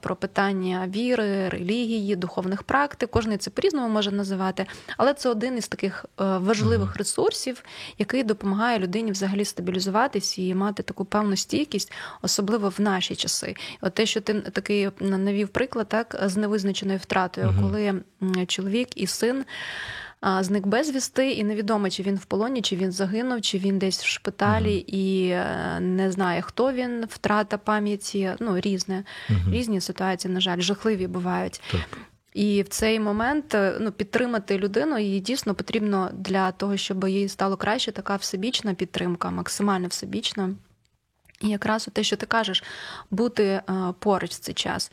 про 0.00 0.16
питання 0.16 0.88
віри, 0.88 1.48
релігії, 1.48 2.16
духовних 2.16 2.62
практик. 2.62 3.10
Кожен 3.10 3.38
це 3.38 3.50
по-різному 3.50 3.88
може 3.88 4.10
називати, 4.10 4.66
але 4.96 5.14
це 5.14 5.28
один 5.28 5.56
із 5.56 5.68
таких 5.68 6.04
е, 6.04 6.24
важливих 6.38 6.96
ресурсів, 6.96 7.64
який 7.98 8.22
допомагає 8.22 8.78
людині 8.78 9.12
взагалі 9.12 9.44
стабілізуватись 9.44 10.38
і 10.38 10.54
мати 10.54 10.82
таку 10.82 11.04
певну 11.04 11.36
стійкість, 11.36 11.92
особливо 12.22 12.68
в 12.68 12.80
наші 12.80 13.16
часи. 13.16 13.54
От 13.80 13.94
те, 13.94 14.06
що 14.06 14.20
ти 14.20 14.34
такий 14.34 14.90
навів 15.00 15.48
приклад, 15.48 15.88
так 15.88 16.20
з 16.24 16.36
невизначеною 16.36 16.98
втратою, 16.98 17.54
коли 17.62 18.02
чоловік 18.46 18.88
і 18.96 19.06
син. 19.06 19.44
Зник 20.40 20.66
безвісти, 20.66 21.32
і 21.32 21.44
невідомо, 21.44 21.90
чи 21.90 22.02
він 22.02 22.16
в 22.16 22.24
полоні, 22.24 22.62
чи 22.62 22.76
він 22.76 22.92
загинув, 22.92 23.40
чи 23.40 23.58
він 23.58 23.78
десь 23.78 24.02
в 24.02 24.06
шпиталі, 24.06 24.76
і 24.76 25.28
е, 25.28 25.78
не 25.80 26.12
знає, 26.12 26.42
хто 26.42 26.72
він, 26.72 27.04
втрата 27.08 27.58
пам'яті. 27.58 28.30
Ну, 28.40 28.60
різне, 28.60 29.04
Мгм. 29.28 29.52
різні 29.52 29.80
ситуації, 29.80 30.34
на 30.34 30.40
жаль, 30.40 30.60
жахливі 30.60 31.06
бувають. 31.06 31.62
Так. 31.72 31.98
І 32.34 32.62
в 32.62 32.68
цей 32.68 33.00
момент 33.00 33.54
е, 33.54 33.76
ну, 33.80 33.92
підтримати 33.92 34.58
людину 34.58 34.98
їй 34.98 35.20
дійсно 35.20 35.54
потрібно 35.54 36.10
для 36.12 36.52
того, 36.52 36.76
щоб 36.76 37.08
їй 37.08 37.28
стало 37.28 37.56
краще, 37.56 37.92
така 37.92 38.16
всебічна 38.16 38.74
підтримка, 38.74 39.30
максимально 39.30 39.88
всебічна. 39.88 40.50
І 41.40 41.48
якраз 41.48 41.88
те, 41.92 42.02
що 42.02 42.16
ти 42.16 42.26
кажеш, 42.26 42.64
бути 43.10 43.44
е, 43.44 43.62
поруч 43.98 44.30
в 44.30 44.38
цей 44.38 44.54
час. 44.54 44.92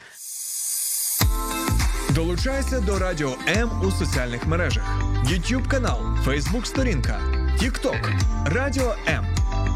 Долучайся 2.16 2.80
до 2.80 3.00
Радіо 3.00 3.36
М 3.48 3.70
у 3.84 3.92
соціальних 3.92 4.48
мережах: 4.48 4.84
YouTube 5.26 5.68
канал, 5.68 6.00
Facebook 6.26 6.66
сторінка, 6.66 7.20
TikTok, 7.62 8.14
Радіо 8.46 8.96
М, 9.08 9.26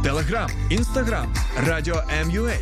Telegram, 0.04 0.50
Instagram, 0.72 1.25
Радіо 1.68 2.04
М.UA, 2.22 2.58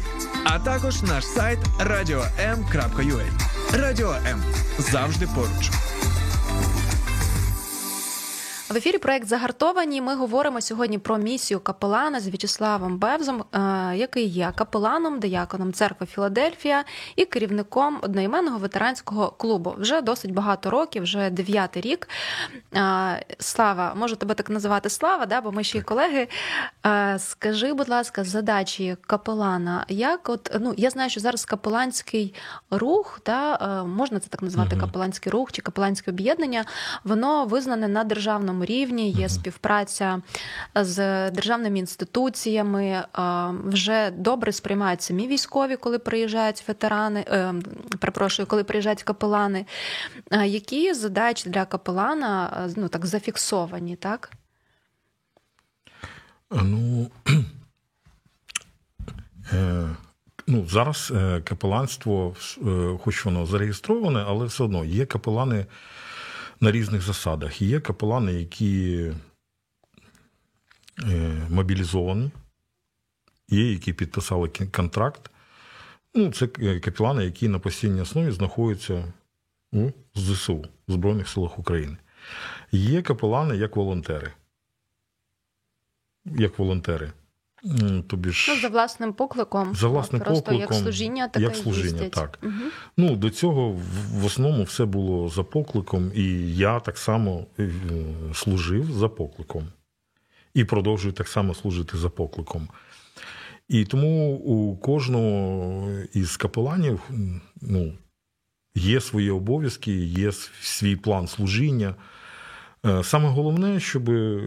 а 0.45 0.59
також 0.59 1.01
наш 1.01 1.25
сайт 1.25 1.59
radio.m.ua. 1.79 3.25
Радіо 3.73 4.15
М 4.27 4.43
завжди 4.79 5.27
поруч. 5.35 5.71
В 8.73 8.75
ефірі 8.77 8.97
проект 8.97 9.27
Загартовані. 9.27 10.01
Ми 10.01 10.15
говоримо 10.15 10.61
сьогодні 10.61 10.97
про 10.97 11.17
місію 11.17 11.59
капелана 11.59 12.19
з 12.19 12.27
В'ячеславом 12.27 12.97
Бевзом, 12.97 13.43
е, 13.53 13.59
який 13.95 14.25
є 14.25 14.51
капеланом, 14.55 15.19
деяконом 15.19 15.73
церкви 15.73 16.07
Філадельфія 16.07 16.83
і 17.15 17.25
керівником 17.25 17.99
одноіменного 18.01 18.57
ветеранського 18.57 19.31
клубу. 19.31 19.75
Вже 19.77 20.01
досить 20.01 20.33
багато 20.33 20.69
років, 20.69 21.03
вже 21.03 21.29
дев'ятий 21.29 21.81
рік. 21.81 22.09
Е, 22.75 23.25
Слава, 23.39 23.93
можу 23.95 24.15
тебе 24.15 24.33
так 24.33 24.49
називати 24.49 24.89
Слава, 24.89 25.25
да, 25.25 25.41
бо 25.41 25.51
ми 25.51 25.63
ще 25.63 25.77
й 25.77 25.81
колеги. 25.81 26.27
Е, 26.85 27.19
Скажи, 27.19 27.73
будь 27.73 27.89
ласка, 27.89 28.23
задачі 28.23 28.97
капелана. 29.07 29.85
Як 29.87 30.29
от 30.29 30.57
ну 30.59 30.73
я 30.77 30.89
знаю, 30.89 31.09
що 31.09 31.19
зараз 31.19 31.45
капеланський 31.45 32.33
рух, 32.71 33.21
да, 33.25 33.83
можна 33.83 34.19
це 34.19 34.27
так 34.29 34.41
назвати, 34.41 34.77
капеланський 34.77 35.31
рух 35.31 35.51
чи 35.51 35.61
капеланське 35.61 36.11
об'єднання, 36.11 36.65
воно 37.03 37.45
визнане 37.45 37.87
на 37.87 38.03
державному 38.03 38.62
рівні. 38.65 39.11
Є 39.11 39.29
співпраця 39.29 40.21
з 40.75 41.31
державними 41.31 41.79
інституціями. 41.79 42.85
е, 42.85 43.05
Вже 43.65 44.11
добре 44.11 44.51
сприймають 44.51 45.01
самі 45.01 45.27
військові, 45.27 45.75
коли 45.75 45.99
приїжджають 45.99 46.63
ветерани. 46.67 47.25
е, 47.27 47.53
Перепрошую, 47.99 48.45
коли 48.47 48.63
приїжджають 48.63 49.03
капелани. 49.03 49.65
Е, 50.31 50.47
Які 50.47 50.93
задачі 50.93 51.49
для 51.49 51.65
капелана 51.65 52.69
ну 52.75 52.87
так 52.87 53.05
зафіксовані, 53.05 53.95
так? 53.95 54.31
Ну, 56.51 57.11
е, 59.53 59.89
ну 60.47 60.65
зараз 60.67 61.13
капеланство, 61.43 62.35
хоч 63.03 63.25
воно 63.25 63.45
зареєстроване, 63.45 64.23
але 64.27 64.45
все 64.45 64.63
одно 64.63 64.85
є 64.85 65.05
капелани 65.05 65.65
на 66.59 66.71
різних 66.71 67.01
засадах. 67.01 67.61
Є 67.61 67.79
капелани, 67.79 68.33
які 68.33 69.11
е, 71.03 71.47
мобілізовані, 71.49 72.31
є, 73.49 73.71
які 73.71 73.93
підписали 73.93 74.49
контракт. 74.49 75.31
Ну, 76.15 76.31
це 76.31 76.49
е, 76.59 76.79
капелани, 76.79 77.25
які 77.25 77.47
на 77.47 77.59
постійній 77.59 78.01
основі 78.01 78.31
знаходяться 78.31 79.13
у 79.71 79.91
ЗСУ, 80.15 80.65
Збройних 80.87 81.27
силах 81.27 81.59
України. 81.59 81.97
Є 82.71 83.01
капелани 83.01 83.57
як 83.57 83.75
волонтери. 83.75 84.31
Як 86.25 86.59
волонтери. 86.59 87.11
Тобі 88.07 88.29
ж, 88.29 88.51
Ну, 88.51 88.61
за 88.61 88.67
власним 88.67 89.13
покликом. 89.13 89.75
За 89.75 89.87
власним 89.87 90.21
Просто 90.21 90.53
як 90.53 90.73
служіння, 90.73 91.27
таке 91.27 91.45
як 91.45 91.55
служіння, 91.55 91.85
їздять. 91.85 92.11
так. 92.11 92.39
Угу. 92.43 92.53
ну, 92.97 93.15
до 93.15 93.29
цього 93.29 93.71
в, 93.71 93.81
в 94.21 94.25
основному 94.25 94.63
все 94.63 94.85
було 94.85 95.29
за 95.29 95.43
покликом, 95.43 96.11
і 96.15 96.55
я 96.55 96.79
так 96.79 96.97
само 96.97 97.45
е, 97.59 97.71
служив 98.33 98.91
за 98.91 99.09
покликом. 99.09 99.67
І 100.53 100.63
продовжую 100.63 101.13
так 101.13 101.27
само 101.27 101.53
служити 101.53 101.97
за 101.97 102.09
покликом. 102.09 102.67
І 103.67 103.85
тому 103.85 104.35
у 104.35 104.77
кожного 104.77 105.89
із 106.13 106.37
капеланів 106.37 106.99
ну, 107.61 107.93
є 108.75 109.01
свої 109.01 109.31
обов'язки, 109.31 109.91
є 110.05 110.31
свій 110.61 110.95
план 110.95 111.27
служіння. 111.27 111.95
Е, 112.85 113.03
Саме 113.03 113.29
головне, 113.29 113.79
щоб 113.79 114.09
е, 114.09 114.41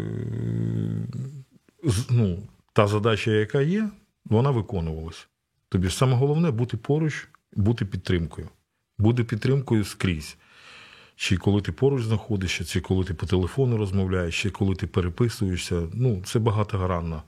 ну, 2.11 2.39
та 2.77 2.87
задача, 2.87 3.31
яка 3.31 3.61
є, 3.61 3.91
вона 4.25 4.51
виконувалась. 4.51 5.29
Тобі 5.69 5.89
ж 5.89 5.97
саме 5.97 6.17
головне 6.17 6.51
бути 6.51 6.77
поруч, 6.77 7.29
бути 7.53 7.85
підтримкою. 7.85 8.49
Бути 8.99 9.25
підтримкою 9.25 9.85
скрізь. 9.85 10.37
Чи 11.15 11.37
коли 11.37 11.61
ти 11.61 11.73
поруч 11.73 12.03
знаходишся, 12.03 12.65
чи 12.65 12.81
коли 12.81 13.05
ти 13.05 13.15
по 13.15 13.27
телефону 13.27 13.77
розмовляєш, 13.77 14.43
чи 14.43 14.51
коли 14.51 14.75
ти 14.75 14.87
переписуєшся. 14.87 15.83
Ну, 15.95 16.23
це 16.27 16.39
багатогранна 16.39 17.17
е, 17.17 17.23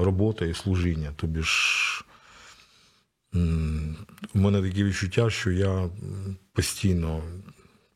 робота 0.00 0.44
і 0.44 0.54
служіння. 0.54 1.12
Тобі 1.16 1.42
ж 1.42 2.04
у 4.34 4.38
мене 4.38 4.62
таке 4.62 4.84
відчуття, 4.84 5.30
що 5.30 5.50
я 5.50 5.88
постійно 6.52 7.22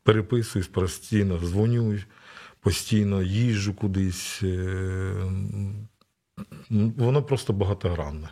переписуюсь, 0.03 0.67
постійно 0.67 1.39
дзвоню, 1.39 1.99
постійно 2.59 3.21
їжджу 3.21 3.73
кудись. 3.73 4.43
Воно 6.69 7.23
просто 7.23 7.53
багатогранне. 7.53 8.29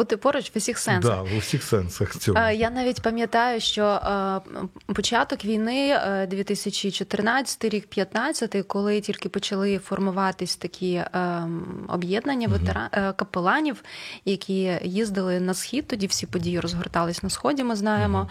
Бути 0.00 0.16
поруч 0.16 0.50
в 0.54 0.58
усіх 0.58 0.78
сенсах. 0.78 1.16
Да, 1.16 1.22
в 1.22 1.36
усіх 1.38 1.62
сенсах 1.62 2.16
цього. 2.16 2.38
Е, 2.38 2.54
Я 2.54 2.70
навіть 2.70 3.02
пам'ятаю, 3.02 3.60
що 3.60 3.84
е, 3.84 4.40
початок 4.94 5.44
війни 5.44 5.88
е, 5.88 6.26
2014 6.26 7.64
рік, 7.64 7.86
15 7.86 8.64
коли 8.66 9.00
тільки 9.00 9.28
почали 9.28 9.78
формуватись 9.78 10.56
такі 10.56 10.94
е, 10.94 11.42
об'єднання 11.88 12.48
Мгм. 12.48 12.58
ветера... 12.58 12.88
е, 12.92 13.12
капеланів, 13.12 13.82
які 14.24 14.78
їздили 14.82 15.40
на 15.40 15.54
схід, 15.54 15.86
тоді 15.86 16.06
всі 16.06 16.26
події 16.26 16.60
розгортались 16.60 17.22
на 17.22 17.30
сході. 17.30 17.64
Ми 17.64 17.76
знаємо. 17.76 18.28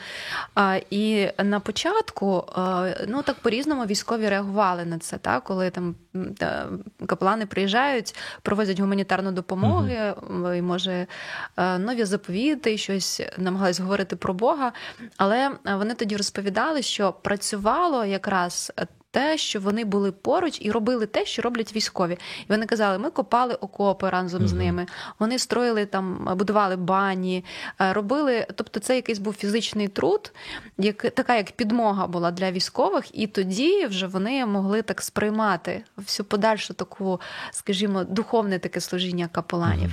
І 0.89 1.27
на 1.43 1.59
початку 1.59 2.45
е, 2.57 3.05
ну 3.07 3.21
так 3.21 3.35
по-різному 3.35 3.85
військові 3.85 4.29
реагували 4.29 4.85
на 4.85 4.99
це, 4.99 5.17
так? 5.17 5.43
коли 5.43 5.69
там 5.69 5.95
капелани 7.07 7.45
приїжджають, 7.45 8.15
провозять 8.41 8.79
гуманітарну 8.79 9.31
допомогу, 9.31 9.87
і 10.55 10.61
може 10.61 10.91
е, 10.91 11.07
нові 11.59 12.05
заповіти, 12.05 12.77
щось 12.77 13.21
намагались 13.37 13.79
говорити 13.79 14.15
про 14.15 14.33
Бога. 14.33 14.71
Але 15.17 15.51
е, 15.67 15.75
вони 15.75 15.93
тоді 15.93 16.17
розповідали, 16.17 16.81
що 16.81 17.13
працювало 17.13 18.05
якраз. 18.05 18.71
Те, 19.11 19.37
що 19.37 19.59
вони 19.59 19.85
були 19.85 20.11
поруч 20.11 20.57
і 20.61 20.71
робили 20.71 21.05
те, 21.05 21.25
що 21.25 21.41
роблять 21.41 21.75
військові. 21.75 22.13
І 22.13 22.45
вони 22.49 22.65
казали, 22.65 22.99
ми 22.99 23.09
копали 23.09 23.53
окопи 23.53 24.09
разом 24.09 24.47
з 24.47 24.53
ними. 24.53 24.85
Вони 25.19 25.39
строїли 25.39 25.85
там, 25.85 26.29
будували 26.37 26.75
бані, 26.75 27.45
е, 27.81 27.93
робили. 27.93 28.47
Тобто, 28.55 28.79
це 28.79 28.95
якийсь 28.95 29.19
був 29.19 29.33
фізичний 29.33 29.87
труд, 29.87 30.31
як 30.77 30.97
така 30.97 31.35
як 31.35 31.51
підмога 31.51 32.07
була 32.07 32.31
для 32.31 32.51
військових, 32.51 33.19
і 33.19 33.27
тоді 33.27 33.85
вже 33.85 34.07
вони 34.07 34.45
могли 34.45 34.81
так 34.81 35.01
сприймати 35.01 35.83
всю 35.97 36.27
подальшу 36.27 36.73
таку, 36.73 37.21
скажімо, 37.51 38.03
духовне 38.03 38.59
таке 38.59 38.81
служіння 38.81 39.27
капеланів. 39.31 39.91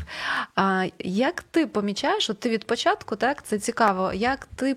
А 0.55 0.87
як 0.99 1.43
ти 1.43 1.67
помічаєш? 1.67 2.31
От 2.31 2.41
ти 2.41 2.49
від 2.49 2.67
початку, 2.67 3.17
так 3.17 3.43
це 3.43 3.59
цікаво. 3.59 4.13
Як 4.13 4.49
ти 4.57 4.77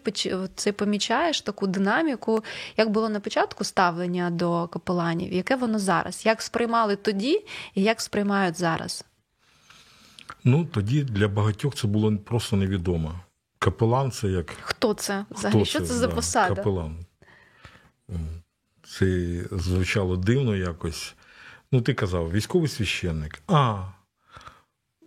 це 0.55 0.71
помічаєш 0.71 1.41
таку 1.41 1.67
динаміку? 1.67 2.43
Як 2.77 2.89
було 2.89 3.09
на 3.09 3.19
початку 3.19 3.63
ставлення 3.63 4.28
до 4.29 4.67
капеланів? 4.67 5.33
Яке 5.33 5.55
воно 5.55 5.79
зараз? 5.79 6.25
Як 6.25 6.41
сприймали 6.41 6.95
тоді 6.95 7.45
і 7.75 7.81
як 7.83 8.01
сприймають 8.01 8.57
зараз? 8.57 9.05
Ну, 10.43 10.65
тоді 10.65 11.03
для 11.03 11.27
багатьох 11.27 11.75
це 11.75 11.87
було 11.87 12.17
просто 12.17 12.55
невідомо. 12.55 13.19
Капелан 13.59 14.11
це 14.11 14.27
як. 14.27 14.55
Хто 14.61 14.93
це 14.93 15.25
взагалі? 15.29 15.61
Хто 15.61 15.65
Що 15.65 15.79
це 15.79 15.93
за 15.93 16.07
да, 16.07 16.15
посада? 16.15 16.55
Капелан. 16.55 17.05
Це 18.83 19.39
звучало 19.51 20.15
дивно 20.15 20.55
якось. 20.55 21.15
Ну, 21.71 21.81
ти 21.81 21.93
казав, 21.93 22.31
військовий 22.31 22.67
священник. 22.67 23.41
А, 23.47 23.83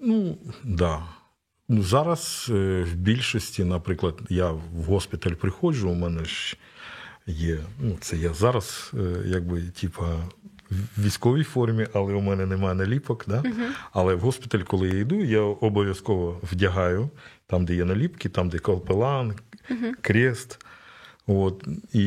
ну, 0.00 0.38
да. 0.64 1.02
Ну, 1.68 1.82
зараз 1.82 2.46
е, 2.50 2.82
в 2.82 2.94
більшості, 2.94 3.64
наприклад, 3.64 4.20
я 4.28 4.50
в 4.50 4.84
госпіталь 4.86 5.32
приходжу, 5.32 5.90
у 5.90 5.94
мене 5.94 6.24
ж 6.24 6.56
є. 7.26 7.58
Ну, 7.80 7.96
це 8.00 8.16
я 8.16 8.34
зараз, 8.34 8.92
е, 8.94 9.16
якби, 9.26 9.62
типа, 9.62 10.16
в 10.70 11.04
військовій 11.04 11.44
формі, 11.44 11.86
але 11.92 12.14
у 12.14 12.20
мене 12.20 12.46
немає 12.46 12.74
наліпок. 12.74 13.24
Да? 13.28 13.42
Але 13.92 14.14
в 14.14 14.20
госпіталь, 14.20 14.60
коли 14.60 14.88
я 14.88 14.98
йду, 14.98 15.24
я 15.24 15.40
обов'язково 15.40 16.40
вдягаю 16.52 17.10
там, 17.46 17.64
де 17.64 17.74
є 17.74 17.84
наліпки, 17.84 18.28
там, 18.28 18.48
де 18.48 18.58
капелан, 18.58 19.34
крест. 20.00 20.64
От, 21.26 21.68
і 21.92 22.04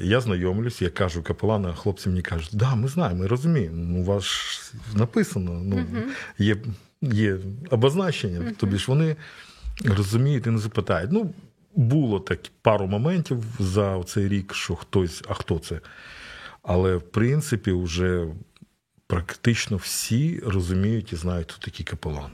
я 0.00 0.20
знайомлюсь, 0.20 0.82
я 0.82 0.90
кажу 0.90 1.22
капелана, 1.22 1.68
а 1.68 1.74
хлопці 1.74 2.08
мені 2.08 2.22
кажуть, 2.22 2.50
да, 2.52 2.74
ми 2.74 2.88
знаємо, 2.88 3.20
ми 3.20 3.26
розуміємо. 3.26 3.76
Ну, 3.76 4.00
у 4.00 4.04
вас 4.04 4.72
написано, 4.94 5.60
ну, 5.64 5.86
є, 6.38 6.56
є 7.02 7.38
обозначення. 7.70 8.52
Тобі 8.56 8.78
ж 8.78 8.84
вони 8.88 9.16
розуміють 9.84 10.46
і 10.46 10.50
не 10.50 10.58
запитають. 10.58 11.12
Ну, 11.12 11.34
було 11.74 12.20
так 12.20 12.40
пару 12.62 12.86
моментів 12.86 13.44
за 13.58 14.02
цей 14.02 14.28
рік, 14.28 14.54
що 14.54 14.74
хтось, 14.74 15.22
а 15.28 15.34
хто 15.34 15.58
це? 15.58 15.80
Але 16.62 16.96
в 16.96 17.02
принципі, 17.02 17.72
вже 17.72 18.26
практично 19.06 19.76
всі 19.76 20.40
розуміють 20.46 21.12
і 21.12 21.16
знають, 21.16 21.52
хто 21.52 21.64
такий 21.64 21.86
капелан. 21.86 22.30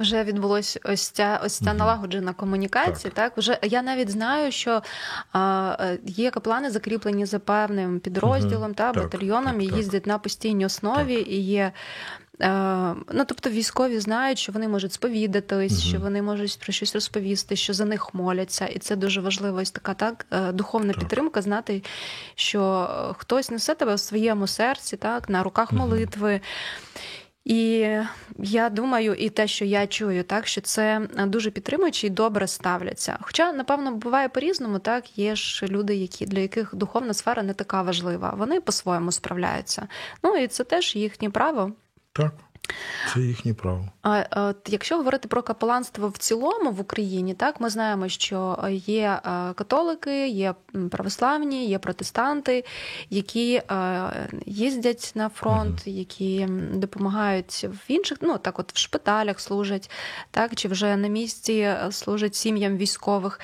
Вже 0.00 0.24
відбулось 0.24 0.78
ось 0.84 1.08
ця 1.08 1.40
ось 1.44 1.58
ця 1.58 1.74
налагоджена 1.74 2.32
комунікація. 2.32 3.12
Так. 3.16 3.32
вже 3.36 3.58
я 3.62 3.82
навіть 3.82 4.10
знаю, 4.10 4.52
що 4.52 4.82
а, 5.32 5.76
е, 5.80 5.98
є 6.06 6.30
каплани 6.30 6.70
закріплені 6.70 7.26
за 7.26 7.38
певним 7.38 8.00
підрозділом 8.00 8.62
Мгм. 8.62 8.74
та 8.74 8.92
Так, 8.92 9.02
батальйоном 9.02 9.52
так, 9.52 9.62
і 9.62 9.66
так. 9.68 9.76
їздять 9.76 10.06
на 10.06 10.18
постійній 10.18 10.66
основі. 10.66 11.14
І 11.14 11.40
є 11.40 11.72
е, 12.40 12.50
ну, 13.12 13.24
тобто 13.26 13.50
військові 13.50 14.00
знають, 14.00 14.38
що 14.38 14.52
вони 14.52 14.68
можуть 14.68 14.92
сповідатись, 14.92 15.72
Мгм. 15.72 15.80
що 15.88 15.98
вони 15.98 16.22
можуть 16.22 16.58
про 16.64 16.72
щось 16.72 16.94
розповісти, 16.94 17.56
що 17.56 17.74
за 17.74 17.84
них 17.84 18.14
моляться, 18.14 18.66
і 18.66 18.78
це 18.78 18.96
дуже 18.96 19.20
важливо. 19.20 19.58
Ось 19.58 19.70
така 19.70 19.94
так 19.94 20.26
е, 20.30 20.52
духовна 20.52 20.92
Так. 20.92 20.98
підтримка. 21.00 21.42
Знати, 21.42 21.82
що 22.34 22.88
хтось 23.18 23.50
несе 23.50 23.74
тебе 23.74 23.94
в 23.94 24.00
своєму 24.00 24.46
серці, 24.46 24.96
так 24.96 25.28
на 25.28 25.42
руках 25.42 25.72
Мгм. 25.72 25.80
молитви. 25.80 26.40
І 27.44 27.88
я 28.38 28.70
думаю, 28.70 29.14
і 29.14 29.30
те, 29.30 29.46
що 29.46 29.64
я 29.64 29.86
чую, 29.86 30.24
так 30.24 30.46
що 30.46 30.60
це 30.60 31.08
дуже 31.26 31.50
підтримуючи 31.50 32.06
і 32.06 32.10
добре 32.10 32.46
ставляться. 32.46 33.18
Хоча, 33.20 33.52
напевно, 33.52 33.94
буває 33.94 34.28
по-різному, 34.28 34.78
так 34.78 35.18
є 35.18 35.36
ж 35.36 35.66
люди, 35.66 35.94
які 35.94 36.26
для 36.26 36.40
яких 36.40 36.74
духовна 36.74 37.14
сфера 37.14 37.42
не 37.42 37.54
така 37.54 37.82
важлива. 37.82 38.34
Вони 38.38 38.60
по-своєму 38.60 39.12
справляються. 39.12 39.88
Ну 40.22 40.36
і 40.36 40.46
це 40.46 40.64
теж 40.64 40.96
їхнє 40.96 41.30
право. 41.30 41.72
Так, 42.12 42.34
це 43.14 43.20
їхнє 43.20 43.54
право. 43.54 43.88
А 44.02 44.24
а 44.30 44.42
от 44.42 44.56
якщо 44.68 44.96
говорити 44.96 45.28
про 45.28 45.42
капеланство 45.42 46.08
в 46.08 46.18
цілому 46.18 46.70
в 46.70 46.80
Україні, 46.80 47.34
так 47.34 47.60
ми 47.60 47.70
знаємо, 47.70 48.08
що 48.08 48.58
є 48.70 49.20
е, 49.24 49.52
католики, 49.54 50.28
є 50.28 50.54
православні, 50.90 51.66
є 51.66 51.78
протестанти, 51.78 52.64
які 53.10 53.54
е, 53.54 54.10
їздять 54.46 55.12
на 55.14 55.28
фронт, 55.28 55.86
які 55.86 56.46
допомагають 56.72 57.66
в 57.70 57.78
інших, 57.88 58.18
ну 58.20 58.38
так, 58.38 58.58
от 58.58 58.72
в 58.72 58.78
шпиталях 58.78 59.40
служать, 59.40 59.90
так 60.30 60.54
чи 60.54 60.68
вже 60.68 60.96
на 60.96 61.08
місці 61.08 61.52
е, 61.52 61.92
служать 61.92 62.34
сім'ям 62.34 62.76
військових. 62.76 63.40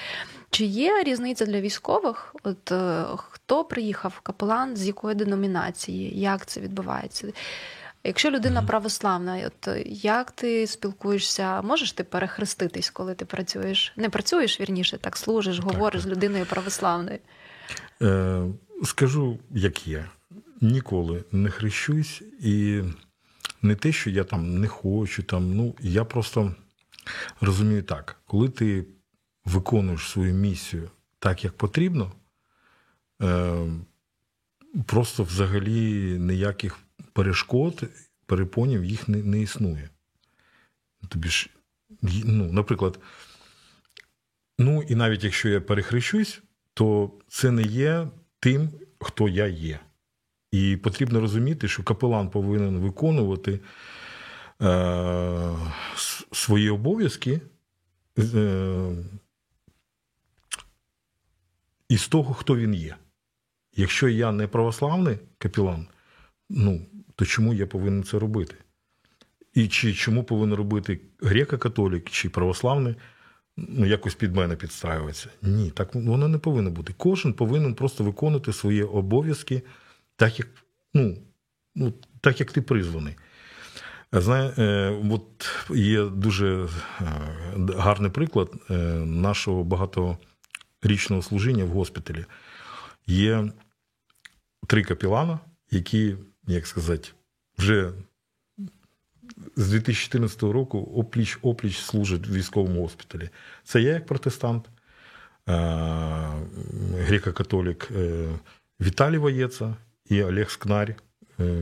Чи 0.50 0.64
є 0.64 1.02
різниця 1.02 1.46
для 1.46 1.60
військових? 1.60 2.34
От 2.42 2.72
е, 2.72 3.04
хто 3.16 3.64
приїхав 3.64 4.20
капелан, 4.20 4.76
з 4.76 4.86
якої 4.86 5.14
деномінації? 5.14 6.20
Як 6.20 6.46
це 6.46 6.60
відбувається? 6.60 7.32
Якщо 8.04 8.30
людина 8.30 8.62
православна, 8.62 9.46
от 9.46 9.68
е, 9.68 9.82
як 9.86 10.30
ти 10.30 10.66
спілкуєшся, 10.66 11.62
можеш 11.62 11.92
ти 11.92 12.04
перехреститись, 12.04 12.90
коли 12.90 13.14
ти 13.14 13.24
працюєш? 13.24 13.92
Не 13.96 14.10
працюєш 14.10 14.60
вірніше, 14.60 14.98
так 14.98 15.16
служиш, 15.16 15.58
говориш 15.58 16.02
з 16.02 16.06
людиною 16.06 16.46
православною. 16.46 17.18
Е, 18.02 18.42
скажу, 18.84 19.38
як 19.50 19.86
є. 19.86 20.04
Ніколи 20.60 21.24
не 21.32 21.50
хрещусь, 21.50 22.22
і 22.40 22.82
не 23.62 23.74
те, 23.74 23.92
що 23.92 24.10
я 24.10 24.24
там 24.24 24.60
не 24.60 24.68
хочу. 24.68 25.22
Там, 25.22 25.56
ну, 25.56 25.74
я 25.80 26.04
просто 26.04 26.54
розумію 27.40 27.82
так, 27.82 28.16
коли 28.26 28.48
ти 28.48 28.84
виконуєш 29.44 30.00
свою 30.00 30.34
місію 30.34 30.90
так, 31.18 31.44
як 31.44 31.52
потрібно, 31.52 32.12
е, 33.22 33.52
просто 34.86 35.22
взагалі 35.22 36.18
ніяких 36.18 36.78
перешкод, 37.12 37.84
перепонів 38.26 38.84
їх 38.84 39.08
не, 39.08 39.22
не 39.22 39.40
існує. 39.40 39.90
Тобі 41.08 41.28
ж, 41.28 41.50
ну, 42.24 42.52
наприклад, 42.52 42.98
ну 44.58 44.82
і 44.82 44.94
навіть 44.94 45.24
якщо 45.24 45.48
я 45.48 45.60
перехрещусь, 45.60 46.42
то 46.74 47.12
це 47.28 47.50
не 47.50 47.62
є 47.62 48.08
тим, 48.40 48.70
хто 49.00 49.28
я 49.28 49.46
є. 49.46 49.80
І 50.52 50.76
потрібно 50.76 51.20
розуміти, 51.20 51.68
що 51.68 51.82
капелан 51.82 52.30
повинен 52.30 52.78
виконувати 52.78 53.60
е, 54.62 55.56
свої 56.32 56.70
обов'язки 56.70 57.40
е, 58.18 58.92
із 61.88 62.08
того, 62.08 62.34
хто 62.34 62.56
він 62.56 62.74
є. 62.74 62.96
Якщо 63.76 64.08
я 64.08 64.32
не 64.32 64.46
православний 64.46 65.18
капелан, 65.38 65.86
ну, 66.50 66.86
то 67.16 67.24
чому 67.24 67.54
я 67.54 67.66
повинен 67.66 68.04
це 68.04 68.18
робити? 68.18 68.54
І 69.54 69.68
чи 69.68 69.94
чому 69.94 70.24
повинен 70.24 70.54
робити 70.54 71.00
греко-католік 71.22 72.10
чи 72.10 72.28
православний, 72.28 72.94
ну, 73.56 73.86
якось 73.86 74.14
під 74.14 74.36
мене 74.36 74.56
підстраюватися? 74.56 75.28
Ні, 75.42 75.70
так 75.70 75.94
воно 75.94 76.28
не 76.28 76.38
повинно 76.38 76.70
бути. 76.70 76.94
Кожен 76.96 77.32
повинен 77.32 77.74
просто 77.74 78.04
виконувати 78.04 78.52
свої 78.52 78.82
обов'язки 78.82 79.62
так, 80.16 80.38
як, 80.38 80.48
ну, 80.94 81.16
ну, 81.74 81.92
так, 82.20 82.40
як 82.40 82.52
ти 82.52 82.62
призваний. 82.62 83.14
Знає, 84.12 84.54
е, 84.58 85.00
от 85.10 85.48
є 85.70 86.04
дуже 86.04 86.66
е, 86.66 86.68
гарний 87.76 88.10
приклад 88.10 88.52
е, 88.70 88.74
нашого 89.04 89.64
багаторічного 89.64 91.22
служіння 91.22 91.64
в 91.64 91.68
госпіталі. 91.68 92.24
Є 93.06 93.52
три 94.66 94.82
капілана, 94.84 95.38
які, 95.70 96.16
як 96.52 96.66
сказати, 96.66 97.08
вже 97.58 97.92
з 99.56 99.70
2014 99.70 100.42
року 100.42 100.92
опліч 100.96 101.38
опліч 101.42 101.78
служать 101.78 102.26
в 102.26 102.32
військовому 102.32 102.82
госпіталі. 102.82 103.30
Це 103.64 103.82
я 103.82 103.92
як 103.92 104.06
протестант, 104.06 104.64
греко-католік 105.46 107.88
е, 107.96 108.28
Віталій 108.80 109.18
Воєца 109.18 109.76
і 110.06 110.22
Олег 110.22 110.50
Скнарь, 110.50 110.94
е, 111.40 111.60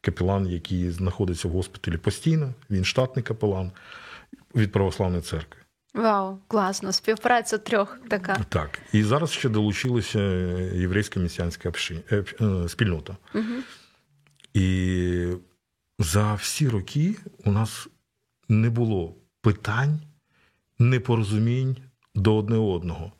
капелан, 0.00 0.46
який 0.46 0.90
знаходиться 0.90 1.48
в 1.48 1.50
госпіталі 1.50 1.96
постійно. 1.96 2.54
Він 2.70 2.84
штатний 2.84 3.22
капелан 3.22 3.70
від 4.54 4.72
православної 4.72 5.22
церкви. 5.22 5.60
Вау, 5.94 6.38
класно! 6.48 6.92
Співпраця 6.92 7.58
трьох 7.58 7.98
така. 8.08 8.36
Так. 8.48 8.78
І 8.92 9.02
зараз 9.02 9.30
ще 9.30 9.48
долучилася 9.48 10.20
єврейська 10.74 11.20
е, 11.20 12.24
е, 12.40 12.68
спільнота. 12.68 13.16
Угу. 13.34 13.44
І 14.56 15.26
за 15.98 16.34
всі 16.34 16.68
роки 16.68 17.16
у 17.44 17.52
нас 17.52 17.88
не 18.48 18.70
було 18.70 19.14
питань, 19.40 20.00
непорозумінь 20.78 21.76
до 22.14 22.36
одне 22.36 22.56
одного. 22.56 23.12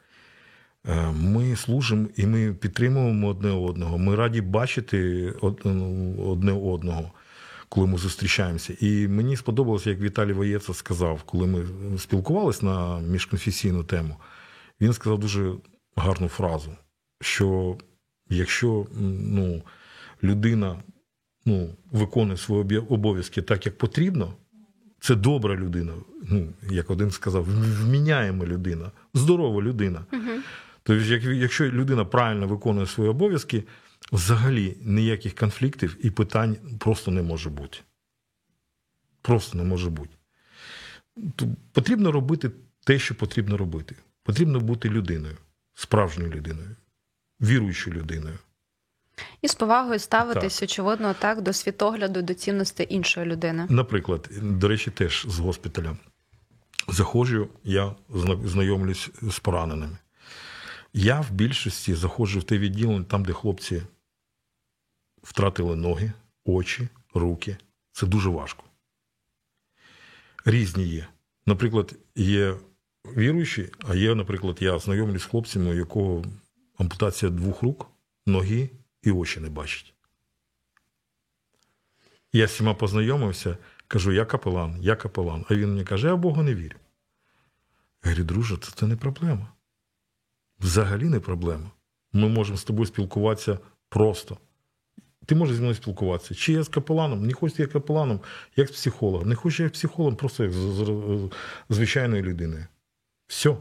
Е, 0.88 1.10
Ми 1.10 1.56
служимо 1.56 2.08
і 2.16 2.26
ми 2.26 2.54
підтримуємо 2.54 3.28
одне 3.28 3.50
одного. 3.50 3.98
Ми 3.98 4.16
раді 4.16 4.40
бачити 4.40 5.32
ну, 5.64 6.16
одне 6.26 6.52
одного, 6.52 7.12
коли 7.68 7.86
ми 7.86 7.98
зустрічаємося. 7.98 8.76
І 8.80 9.08
мені 9.08 9.36
сподобалося, 9.36 9.90
як 9.90 10.00
Віталій 10.00 10.32
Воєца 10.32 10.74
сказав, 10.74 11.22
коли 11.22 11.46
ми 11.46 11.66
спілкувалися 11.98 12.66
на 12.66 12.98
міжконфесійну 12.98 13.84
тему. 13.84 14.16
Він 14.80 14.92
сказав 14.92 15.18
дуже 15.18 15.52
гарну 15.96 16.28
фразу, 16.28 16.70
що 17.20 17.78
якщо 18.28 18.86
ну, 19.20 19.62
людина 20.22 20.76
ну, 21.46 21.74
виконує 21.92 22.36
свої 22.36 22.78
обов'язки 22.78 23.42
так, 23.42 23.66
як 23.66 23.78
потрібно, 23.78 24.34
це 25.00 25.14
добра 25.14 25.56
людина. 25.56 25.92
Ну, 26.28 26.48
як 26.70 26.90
один 26.90 27.10
сказав, 27.10 27.44
вміняєма 27.82 28.46
людина, 28.46 28.90
здорова 29.14 29.62
людина. 29.62 30.04
Тобто, 30.82 31.04
якщо 31.32 31.70
людина 31.70 32.04
правильно 32.04 32.46
виконує 32.46 32.86
свої 32.86 33.10
обов'язки, 33.10 33.64
взагалі 34.12 34.76
ніяких 34.80 35.34
конфліктів 35.34 35.96
і 36.02 36.10
питань 36.10 36.56
просто 36.78 37.10
не 37.10 37.22
може 37.22 37.50
бути. 37.50 37.78
Просто 39.22 39.58
не 39.58 39.64
може 39.64 39.90
бути. 39.90 40.16
То 41.36 41.48
Потрібно 41.72 42.12
робити 42.12 42.50
те, 42.84 42.98
що 42.98 43.14
потрібно 43.14 43.56
робити. 43.56 43.96
Потрібно 44.22 44.60
бути 44.60 44.88
людиною, 44.88 45.36
справжньою 45.74 46.30
людиною, 46.30 46.76
віруючою 47.40 47.96
людиною. 47.96 48.38
І 49.42 49.48
з 49.48 49.54
повагою 49.54 49.98
ставитись, 49.98 50.62
очевидно, 50.62 51.14
так 51.18 51.42
до 51.42 51.52
світогляду, 51.52 52.22
до 52.22 52.34
цінностей 52.34 52.94
іншої 52.94 53.26
людини. 53.26 53.66
Наприклад, 53.70 54.30
до 54.42 54.68
речі, 54.68 54.90
теж 54.90 55.26
з 55.28 55.38
госпіталя. 55.38 55.96
Заходжу, 56.88 57.48
я 57.64 57.94
знайомлюсь 58.44 59.10
з 59.22 59.38
пораненими. 59.38 59.98
Я 60.92 61.20
в 61.20 61.30
більшості 61.30 61.94
заходжу 61.94 62.40
в 62.40 62.44
те 62.44 62.58
відділення, 62.58 63.04
там, 63.04 63.24
де 63.24 63.32
хлопці 63.32 63.82
втратили 65.22 65.76
ноги, 65.76 66.12
очі, 66.44 66.88
руки. 67.14 67.56
Це 67.92 68.06
дуже 68.06 68.28
важко. 68.28 68.64
Різні 70.44 70.84
є. 70.84 71.06
Наприклад, 71.46 71.94
є 72.16 72.54
віруючі, 73.16 73.70
а 73.88 73.94
є, 73.94 74.14
наприклад, 74.14 74.56
я 74.60 74.78
знайомлюсь 74.78 75.22
з 75.22 75.26
хлопцями, 75.26 75.70
у 75.70 75.74
якого 75.74 76.24
ампутація 76.78 77.30
двох 77.30 77.62
рук, 77.62 77.86
ноги 78.26 78.70
і 79.06 79.10
очі 79.10 79.40
не 79.40 79.50
бачить. 79.50 79.94
Я 82.32 82.46
з 82.46 82.50
всіма 82.50 82.74
познайомився, 82.74 83.56
кажу, 83.88 84.12
я 84.12 84.24
капелан, 84.24 84.76
я 84.80 84.96
капелан. 84.96 85.44
А 85.48 85.54
він 85.54 85.68
мені 85.68 85.84
каже, 85.84 86.06
я 86.06 86.14
в 86.14 86.18
Бога 86.18 86.42
не 86.42 86.54
вірю. 86.54 86.76
Я 88.04 88.10
говорю, 88.10 88.24
друже, 88.24 88.56
це, 88.56 88.72
це 88.74 88.86
не 88.86 88.96
проблема. 88.96 89.52
Взагалі 90.60 91.04
не 91.04 91.20
проблема. 91.20 91.70
Ми 92.12 92.28
можемо 92.28 92.58
з 92.58 92.64
тобою 92.64 92.86
спілкуватися 92.86 93.58
просто. 93.88 94.38
Ти 95.26 95.34
можеш 95.34 95.54
зі 95.54 95.60
мною 95.60 95.74
спілкуватися. 95.74 96.34
Чи 96.34 96.52
я 96.52 96.62
з 96.62 96.68
капеланом, 96.68 97.26
не 97.26 97.32
хочеш 97.32 97.58
як 97.58 97.72
капеланом, 97.72 98.20
як 98.56 98.68
з 98.68 98.72
психологом. 98.72 99.28
Не 99.28 99.34
хочеш 99.34 99.60
як 99.60 99.72
психологом, 99.72 100.16
просто 100.16 100.44
як 100.44 100.52
з, 100.52 100.56
з, 100.56 100.84
з 100.84 101.30
звичайною 101.74 102.22
людиною. 102.22 102.66
Все. 103.26 103.56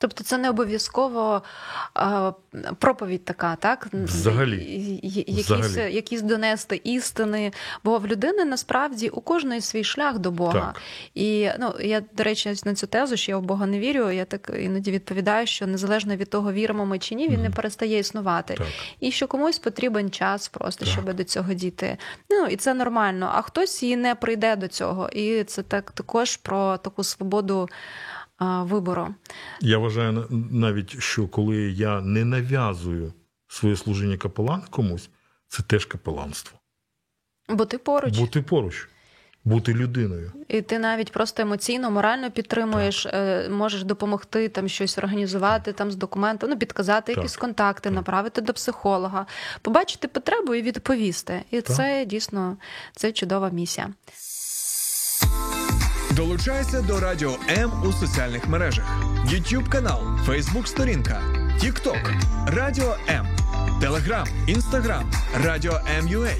Тобто 0.00 0.24
це 0.24 0.38
не 0.38 0.50
обов'язково 0.50 1.42
а, 1.94 2.32
проповідь 2.78 3.24
така, 3.24 3.56
так? 3.56 3.86
Взагалі. 3.92 4.56
І- 4.64 5.00
Якісь, 5.02 5.50
Взагалі. 5.50 5.94
якісь 5.94 6.22
донести 6.22 6.80
істини. 6.84 7.52
Бо 7.84 7.98
в 7.98 8.06
людини 8.06 8.44
насправді 8.44 9.08
у 9.08 9.20
кожної 9.20 9.60
свій 9.60 9.84
шлях 9.84 10.18
до 10.18 10.30
Бога. 10.30 10.60
Так. 10.60 10.82
І 11.14 11.48
ну, 11.58 11.74
я, 11.80 12.02
до 12.12 12.22
речі, 12.22 12.54
на 12.64 12.74
цю 12.74 12.86
тезу, 12.86 13.16
що 13.16 13.32
я 13.32 13.38
в 13.38 13.42
Бога 13.42 13.66
не 13.66 13.78
вірю, 13.78 14.10
я 14.10 14.24
так 14.24 14.50
іноді 14.60 14.90
відповідаю, 14.90 15.46
що 15.46 15.66
незалежно 15.66 16.16
від 16.16 16.30
того, 16.30 16.52
віримо 16.52 16.86
ми 16.86 16.98
чи 16.98 17.14
ні, 17.14 17.28
він 17.28 17.42
не 17.42 17.50
перестає 17.50 17.98
існувати. 17.98 18.54
Так. 18.54 18.66
І 19.00 19.10
що 19.10 19.26
комусь 19.26 19.58
потрібен 19.58 20.10
час 20.10 20.48
просто, 20.48 20.84
Так. 20.84 20.92
щоб 20.94 21.14
до 21.14 21.24
цього 21.24 21.54
дійти. 21.54 21.96
Ну 22.30 22.46
і 22.46 22.56
це 22.56 22.74
нормально. 22.74 23.30
А 23.34 23.42
хтось 23.42 23.82
і 23.82 23.96
не 23.96 24.14
прийде 24.14 24.56
до 24.56 24.68
цього. 24.68 25.08
І 25.08 25.44
це 25.44 25.62
так 25.62 25.90
також 25.90 26.36
про 26.36 26.76
таку 26.76 27.04
свободу 27.04 27.68
вибору. 28.40 29.14
Я 29.60 29.78
вважаю 29.78 30.12
на- 30.12 30.26
навіть, 30.50 31.02
що 31.02 31.28
коли 31.28 31.56
я 31.56 32.00
не 32.00 32.24
нав'язую 32.24 33.12
своє 33.48 33.76
служіння 33.76 34.16
капелана 34.16 34.62
комусь, 34.70 35.10
це 35.48 35.62
теж 35.62 35.84
капеланство. 35.84 36.58
Бо 37.48 37.64
ти 37.64 37.78
поруч. 37.78 38.18
Бути 38.18 38.42
поруч, 38.42 38.88
бути 39.44 39.74
людиною. 39.74 40.32
І 40.48 40.62
ти 40.62 40.78
навіть 40.78 41.12
просто 41.12 41.42
емоційно, 41.42 41.90
морально 41.90 42.30
підтримуєш, 42.30 43.06
е, 43.06 43.48
можеш 43.48 43.84
допомогти 43.84 44.48
там 44.48 44.68
щось 44.68 44.98
організувати 44.98 45.72
там 45.72 45.90
з 45.90 45.96
документом, 45.96 46.50
ну 46.50 46.58
підказати 46.58 47.12
якісь 47.12 47.36
контакти, 47.36 47.88
так. 47.88 47.96
направити 47.96 48.40
до 48.40 48.52
психолога, 48.52 49.26
побачити 49.62 50.08
потребу 50.08 50.54
і 50.54 50.62
відповісти. 50.62 51.42
І 51.50 51.60
Так. 51.60 51.76
це 51.76 52.04
дійсно 52.04 52.56
це 52.96 53.12
чудова 53.12 53.50
місія. 53.50 53.90
Долучайся 56.16 56.82
до 56.82 57.00
Радіо 57.00 57.36
М 57.48 57.70
у 57.88 57.92
соціальних 57.92 58.48
мережах: 58.48 58.84
YouTube 59.26 59.68
канал, 59.68 60.00
Facebook 60.26 60.66
сторінка, 60.66 61.22
TikTok, 61.62 62.14
Радіо 62.46 62.96
М, 63.08 63.26
Telegram, 63.82 64.26
Instagram, 64.48 65.02
Радіо 65.44 65.80
М.Ua, 65.98 66.34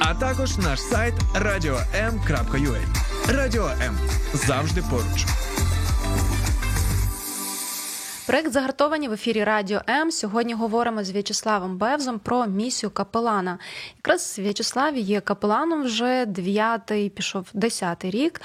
а 0.00 0.14
також 0.14 0.58
наш 0.58 0.80
сайт 0.80 1.14
radio.m.ua. 1.34 2.80
Радіо 3.28 3.66
М 3.66 3.98
завжди 4.34 4.82
поруч. 4.90 5.26
Проект 8.26 8.52
загартовані 8.52 9.08
в 9.08 9.12
ефірі 9.12 9.44
Радіо 9.44 9.80
М. 9.88 10.10
Сьогодні 10.10 10.54
говоримо 10.54 11.04
з 11.04 11.10
В'ячеславом 11.10 11.76
Бевзом 11.78 12.18
про 12.18 12.46
місію 12.46 12.90
капелана. 12.90 13.58
Якраз 13.96 14.38
В'ячеслав 14.38 14.96
є 14.96 15.20
капеланом 15.20 15.82
вже 15.82 16.26
дев'ятий, 16.26 17.10
пішов 17.10 17.46
десятий 17.54 18.10
рік 18.10 18.40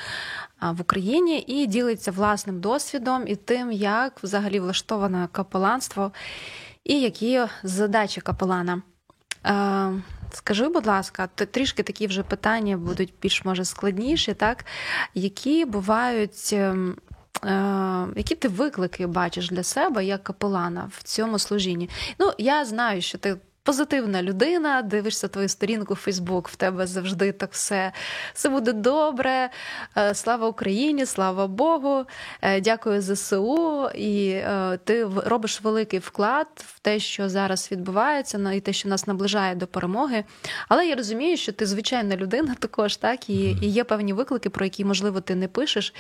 в 0.62 0.82
Україні 0.82 1.44
і 1.48 1.68
ділиться 1.68 2.12
власним 2.12 2.60
досвідом 2.60 3.28
і 3.28 3.36
тим, 3.36 3.72
як 3.72 4.24
взагалі 4.24 4.60
влаштоване 4.60 5.28
капеланство 5.32 6.12
і 6.84 7.02
які 7.02 7.42
задачі 7.64 8.22
капелана. 8.22 8.82
Е, 9.46 10.02
Скажи, 10.34 10.68
будь 10.68 10.88
ласка, 10.88 11.28
трішки 11.28 11.84
такі 11.84 12.08
вже 12.08 12.24
питання 12.24 12.78
будуть 12.78 13.14
більш 13.22 13.46
може 13.46 13.66
складніші, 13.66 14.34
так? 14.34 14.66
Які 15.14 15.66
бувають. 15.66 16.50
ем, 16.54 16.96
Е, 17.46 18.08
які 18.16 18.36
ти 18.36 18.48
виклики 18.48 19.08
бачиш 19.08 19.50
для 19.50 19.64
себе 19.64 20.06
як 20.06 20.24
капелана 20.24 20.90
в 20.92 21.04
цьому 21.04 21.40
служінні? 21.40 21.90
Ну, 22.20 22.32
я 22.38 22.66
знаю, 22.66 23.02
що 23.02 23.18
ти 23.18 23.38
позитивна 23.64 24.24
людина, 24.24 24.82
дивишся 24.82 25.28
твою 25.28 25.50
сторінку 25.50 25.94
в 25.94 25.98
Фейсбук, 25.98 26.48
в 26.48 26.56
тебе 26.56 26.88
завжди 26.88 27.32
так 27.32 27.54
все, 27.54 27.92
все 28.34 28.50
буде 28.50 28.74
добре. 28.74 29.50
Е, 29.98 30.16
Слава 30.16 30.48
Україні, 30.48 31.06
слава 31.06 31.48
Богу. 31.48 32.06
Е, 32.42 32.62
Дякую 32.62 33.02
ЗСУ. 33.02 33.90
І 33.96 34.30
е, 34.30 34.80
ти 34.84 35.08
робиш 35.26 35.62
великий 35.62 36.00
вклад 36.00 36.48
в 36.56 36.80
те, 36.80 37.00
що 37.00 37.30
зараз 37.30 37.72
відбувається, 37.72 38.52
і 38.54 38.60
те, 38.60 38.74
що 38.74 38.90
нас 38.90 39.08
наближає 39.08 39.56
до 39.56 39.68
перемоги. 39.68 40.24
Але 40.68 40.88
я 40.88 40.96
розумію, 40.96 41.38
що 41.38 41.52
ти 41.52 41.66
звичайна 41.66 42.16
людина 42.16 42.56
також, 42.60 42.98
так, 42.98 43.30
і, 43.30 43.58
і 43.62 43.68
є 43.68 43.84
певні 43.84 44.14
виклики, 44.14 44.50
про 44.50 44.66
які, 44.66 44.86
можливо, 44.86 45.22
ти 45.22 45.36
не 45.36 45.48
пишеш. 45.48 45.94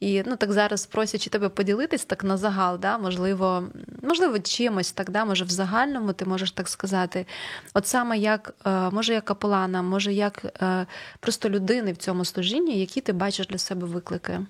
І 0.00 0.22
ну 0.26 0.36
так 0.36 0.52
зараз 0.52 0.86
просячи 0.86 1.30
тебе 1.30 1.48
поділитись 1.48 2.04
так 2.04 2.24
на 2.24 2.36
загал, 2.36 2.78
да, 2.78 2.98
можливо, 2.98 3.64
можливо, 4.02 4.38
чимось 4.38 4.92
так, 4.92 5.10
да, 5.10 5.24
може 5.24 5.44
в 5.44 5.50
загальному 5.50 6.12
ти 6.12 6.24
можеш 6.24 6.50
так 6.50 6.68
сказати. 6.68 6.97
От 7.74 7.86
саме 7.86 8.18
як 8.18 8.54
е, 8.66 8.90
може 8.90 9.14
як 9.14 9.24
капелана, 9.24 9.82
може 9.82 10.12
як 10.12 10.44
е, 10.62 10.86
просто 11.20 11.50
людини 11.50 11.92
в 11.92 11.96
цьому 11.96 12.24
служінні, 12.24 12.80
які 12.80 13.00
ти 13.00 13.12
бачиш 13.12 13.46
для 13.46 13.58
себе 13.58 13.86
виклики. 13.86 14.40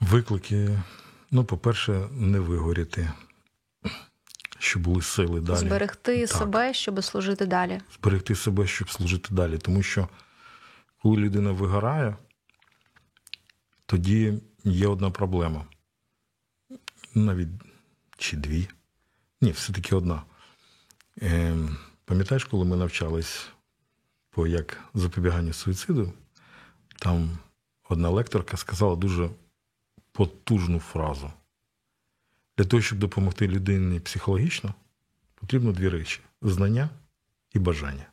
Виклики, 0.00 0.78
ну, 1.30 1.44
по-перше, 1.44 2.08
не 2.12 2.40
вигоріти, 2.40 3.12
щоб 4.58 4.82
були 4.82 5.02
сили 5.02 5.40
далі. 5.40 5.56
Зберегти 5.56 6.26
Так. 6.26 6.36
себе, 6.38 6.74
щоб 6.74 7.04
служити 7.04 7.46
далі. 7.46 7.80
Зберегти 7.94 8.34
себе, 8.34 8.66
щоб 8.66 8.90
служити 8.90 9.34
далі. 9.34 9.58
Тому 9.58 9.82
що 9.82 10.08
коли 11.02 11.16
людина 11.16 11.52
вигорає, 11.52 12.16
тоді 13.86 14.34
є 14.64 14.86
одна 14.86 15.10
проблема. 15.10 15.64
Навіть 17.14 17.48
чи 18.18 18.36
дві. 18.36 18.68
Ні, 19.40 19.50
все-таки 19.50 19.96
одна. 19.96 20.22
Е, 21.22 21.56
пам'ятаєш, 22.04 22.44
коли 22.44 22.64
ми 22.64 22.76
навчались 22.76 23.48
по 24.30 24.46
як 24.46 24.84
запобіганню 24.94 25.52
суїциду, 25.52 26.12
там 26.98 27.38
одна 27.88 28.10
лекторка 28.10 28.56
сказала 28.56 28.96
дуже 28.96 29.30
потужну 30.12 30.80
фразу. 30.80 31.30
Для 32.58 32.64
того, 32.64 32.82
щоб 32.82 32.98
допомогти 32.98 33.48
людині 33.48 34.00
психологічно, 34.00 34.74
потрібно 35.34 35.72
дві 35.72 35.88
речі: 35.88 36.20
знання 36.42 36.90
і 37.52 37.58
бажання. 37.58 38.06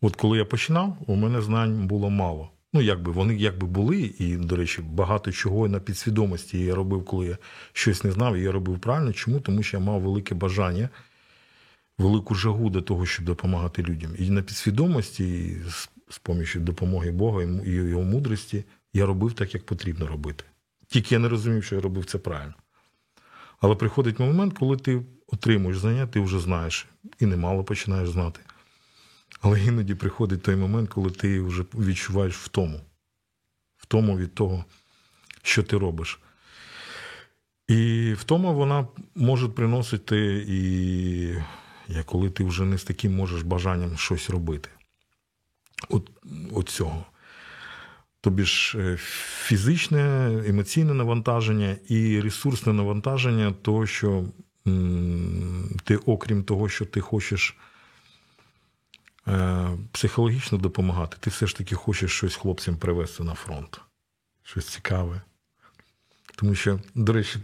От 0.00 0.16
коли 0.16 0.38
я 0.38 0.44
починав, 0.44 0.96
у 1.06 1.14
мене 1.14 1.42
знань 1.42 1.86
було 1.86 2.10
мало. 2.10 2.50
Ну, 2.72 2.80
якби 2.80 3.12
вони 3.12 3.36
якби 3.36 3.66
були, 3.66 4.14
і, 4.18 4.36
до 4.36 4.56
речі, 4.56 4.82
багато 4.82 5.32
чого 5.32 5.68
на 5.68 5.80
підсвідомості 5.80 6.58
я 6.58 6.74
робив, 6.74 7.04
коли 7.04 7.26
я 7.26 7.38
щось 7.72 8.04
не 8.04 8.12
знав, 8.12 8.36
і 8.36 8.42
я 8.42 8.52
робив 8.52 8.78
правильно. 8.78 9.12
Чому? 9.12 9.40
Тому 9.40 9.62
що 9.62 9.76
я 9.76 9.82
мав 9.82 10.00
велике 10.00 10.34
бажання, 10.34 10.88
велику 11.98 12.34
жагу 12.34 12.70
до 12.70 12.82
того, 12.82 13.06
щоб 13.06 13.24
допомагати 13.24 13.82
людям. 13.82 14.10
І 14.18 14.30
на 14.30 14.42
підсвідомості, 14.42 15.38
і 15.38 15.56
з, 15.68 15.90
з 16.08 16.18
помічю 16.18 16.60
допомоги 16.60 17.10
Бога 17.10 17.42
і 17.42 17.70
його 17.70 18.02
мудрості, 18.02 18.64
я 18.92 19.06
робив 19.06 19.32
так, 19.32 19.54
як 19.54 19.66
потрібно 19.66 20.06
робити. 20.06 20.44
Тільки 20.86 21.14
я 21.14 21.18
не 21.18 21.28
розумів, 21.28 21.64
що 21.64 21.74
я 21.74 21.80
робив 21.80 22.04
це 22.04 22.18
правильно. 22.18 22.54
Але 23.60 23.74
приходить 23.74 24.18
момент, 24.18 24.58
коли 24.58 24.76
ти 24.76 25.02
отримуєш 25.26 25.78
знання, 25.78 26.06
ти 26.06 26.20
вже 26.20 26.38
знаєш, 26.38 26.86
і 27.18 27.26
немало 27.26 27.64
починаєш 27.64 28.10
знати. 28.10 28.40
Але 29.40 29.64
іноді 29.64 29.94
приходить 29.94 30.42
той 30.42 30.56
момент, 30.56 30.90
коли 30.90 31.10
ти 31.10 31.40
вже 31.40 31.64
відчуваєш 31.74 32.36
втому. 32.36 32.80
Втому 33.76 34.18
від 34.18 34.34
того, 34.34 34.64
що 35.42 35.62
ти 35.62 35.78
робиш. 35.78 36.20
І 37.68 38.12
втома 38.12 38.52
вона 38.52 38.86
може 39.14 39.48
приносити, 39.48 40.44
і 40.48 41.34
коли 42.04 42.30
ти 42.30 42.44
вже 42.44 42.64
не 42.64 42.78
з 42.78 42.84
таким 42.84 43.16
можеш 43.16 43.42
бажанням 43.42 43.96
щось 43.96 44.30
робити. 44.30 44.68
От, 45.88 46.10
от 46.52 46.68
цього. 46.68 47.04
Тобі 48.20 48.42
ж 48.42 48.78
е, 48.78 48.96
фізичне, 49.44 50.32
емоційне 50.46 50.94
навантаження 50.94 51.76
і 51.88 52.20
ресурсне 52.20 52.72
навантаження, 52.72 53.54
то, 53.62 53.86
що 53.86 54.24
ти, 55.84 55.96
окрім 55.96 56.44
того, 56.44 56.68
що 56.68 56.84
ти 56.84 57.00
хочеш 57.00 57.56
психологічно 59.92 60.58
допомагати, 60.58 61.16
ти 61.20 61.30
все 61.30 61.46
ж 61.46 61.56
таки 61.56 61.74
хочеш 61.74 62.12
щось 62.12 62.36
хлопцям 62.36 62.76
привезти 62.76 63.22
на 63.22 63.34
фронт. 63.34 63.80
Щось 64.42 64.68
цікаве. 64.68 65.20
Тому 66.36 66.54
що, 66.54 66.80
до 66.94 67.12
речі, 67.12 67.38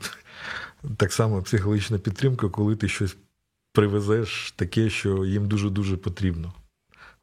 так 0.96 1.12
само 1.12 1.42
психологічна 1.42 1.99
підтримка, 1.99 2.49
коли 2.49 2.77
ти 2.77 2.88
щось 2.88 3.16
привезеш 3.72 4.53
таке, 4.57 4.90
що 4.90 5.25
їм 5.25 5.49
дуже-дуже 5.49 5.96
потрібно. 5.96 6.55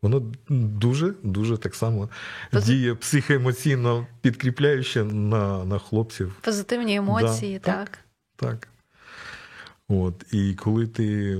Воно 0.02 0.32
дуже-дуже 0.49 1.58
так 1.58 1.76
само 1.76 2.10
Пози... 2.52 2.65
діє 2.65 2.95
психоемоційно 2.95 4.08
підкріпляюче 4.21 5.04
на 5.04 5.65
на 5.65 5.80
хлопців. 5.80 6.36
Позитивні 6.41 6.95
емоції, 6.95 7.60
да, 7.60 7.71
так. 7.71 7.99
Так. 8.36 8.60
так. 8.60 8.73
От, 9.88 10.26
І 10.32 10.54
коли 10.54 10.88
ти 10.88 11.38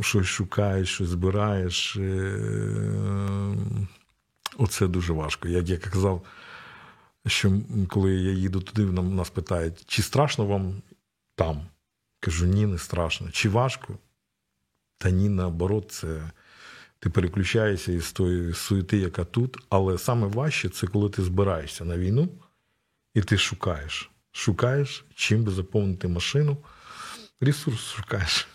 щось 0.00 0.26
шукаєш, 0.26 0.88
щось 0.88 1.08
збираєш, 1.08 1.96
е, 1.96 3.56
оце 4.58 4.86
дуже 4.86 5.12
важко. 5.12 5.48
Як 5.48 5.68
я 5.68 5.78
казав, 5.78 6.22
що 7.26 7.52
коли 7.88 8.14
я 8.14 8.32
їду 8.32 8.60
туди, 8.60 9.02
нас 9.02 9.30
питають, 9.30 9.84
чи 9.86 10.02
страшно 10.02 10.46
вам 10.46 10.82
там? 11.34 11.66
Кажу, 12.20 12.46
ні, 12.46 12.66
не 12.66 12.78
страшно. 12.78 13.30
Чи 13.30 13.48
важко? 13.48 13.98
Та 14.98 15.10
ні, 15.10 15.28
наоборот, 15.28 15.92
це 15.92 16.30
ти 16.98 17.10
переключаєшся 17.10 17.92
із 17.92 18.12
тої 18.12 18.54
суєти, 18.54 18.96
яка 18.96 19.24
тут. 19.24 19.56
Але 19.68 19.98
саме 19.98 20.26
важче 20.26 20.68
це 20.68 20.86
коли 20.86 21.10
ти 21.10 21.22
збираєшся 21.22 21.84
на 21.84 21.98
війну 21.98 22.28
і 23.14 23.22
ти 23.22 23.38
шукаєш. 23.38 24.10
Шукаєш, 24.32 25.04
чим 25.14 25.44
би 25.44 25.52
заповнити 25.52 26.08
машину, 26.08 26.56
ресурс 27.40 27.80
шукаєш. 27.80 28.48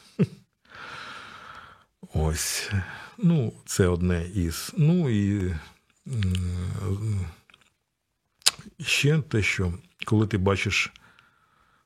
Ось. 2.14 2.72
Ну, 3.18 3.54
це 3.66 3.88
одне 3.88 4.28
із. 4.36 4.72
Ну 4.78 5.10
і 5.10 5.56
ще 8.80 9.22
те, 9.22 9.44
що 9.44 9.74
коли 10.06 10.28
ти 10.28 10.38
бачиш 10.38 10.94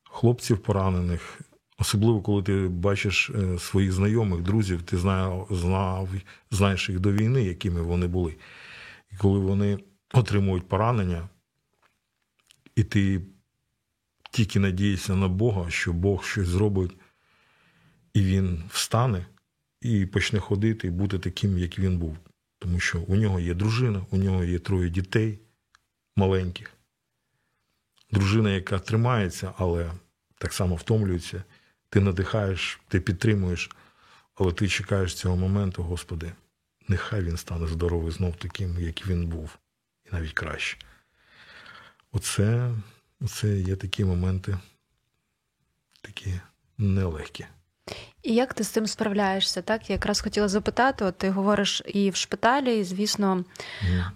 хлопців 0.03 0.63
поранених, 0.63 1.39
Особливо, 1.77 2.21
коли 2.21 2.43
ти 2.43 2.67
бачиш 2.67 3.29
е, 3.29 3.59
своїх 3.59 3.91
знайомих, 3.91 4.41
друзів, 4.41 4.81
ти 4.83 4.97
знав, 4.97 5.47
знав, 5.51 6.09
знаєш 6.51 6.89
їх 6.89 6.99
до 6.99 7.11
війни, 7.11 7.43
якими 7.43 7.81
вони 7.81 8.07
були. 8.07 8.35
І 9.11 9.15
коли 9.15 9.39
вони 9.39 9.79
отримують 10.13 10.67
поранення, 10.67 11.29
і 12.75 12.83
ти 12.83 13.21
тільки 14.35 14.59
надієшся 14.59 15.15
на 15.15 15.27
Бога, 15.27 15.69
що 15.69 15.93
Бог 15.93 16.25
щось 16.25 16.47
зробить, 16.47 16.97
і 18.13 18.23
він 18.23 18.63
встане 18.69 19.25
і 19.81 20.05
почне 20.05 20.39
ходити 20.39 20.87
і 20.87 20.91
бути 20.91 21.19
таким, 21.19 21.57
як 21.57 21.79
він 21.79 21.97
був. 21.97 22.17
Тому 22.59 22.79
що 22.79 23.01
у 23.01 23.15
нього 23.15 23.39
є 23.39 23.53
дружина, 23.53 24.05
у 24.11 24.17
нього 24.17 24.43
є 24.43 24.59
троє 24.59 24.89
дітей 24.89 25.39
маленьких. 26.15 26.71
Дружина, 28.11 28.51
яка 28.51 28.79
тримається, 28.79 29.53
але 29.57 29.91
так 30.37 30.53
само 30.53 30.75
втомлюється 30.75 31.43
ти 31.89 31.99
надихаєш, 31.99 32.79
ти 32.87 32.99
підтримуєш, 32.99 33.71
але 34.35 34.51
ти 34.51 34.67
чекаєш 34.67 35.15
цього 35.15 35.35
моменту, 35.35 35.83
Господи, 35.83 36.31
нехай 36.87 37.21
він 37.23 37.37
стане 37.37 37.67
здоровий 37.67 38.11
знов 38.11 38.35
таким, 38.35 38.79
як 38.79 39.07
він 39.07 39.27
був, 39.27 39.57
і 40.05 40.09
навіть 40.11 40.33
краще. 40.33 40.77
Оце, 42.11 42.75
Оце 43.25 43.47
є 43.47 43.75
такі 43.75 44.05
моменти, 44.05 44.57
такі 46.01 46.39
нелегкі. 46.77 47.45
І 48.23 48.33
як 48.33 48.53
ти 48.53 48.63
з 48.63 48.67
цим 48.67 48.87
справляєшся? 48.87 49.61
Так, 49.61 49.89
я 49.89 49.93
якраз 49.93 50.21
хотіла 50.21 50.47
запитати, 50.47 51.05
от 51.05 51.17
ти 51.17 51.29
говориш 51.29 51.81
і 51.85 52.09
в 52.09 52.15
шпиталі, 52.15 52.79
і 52.79 52.83
звісно, 52.83 53.43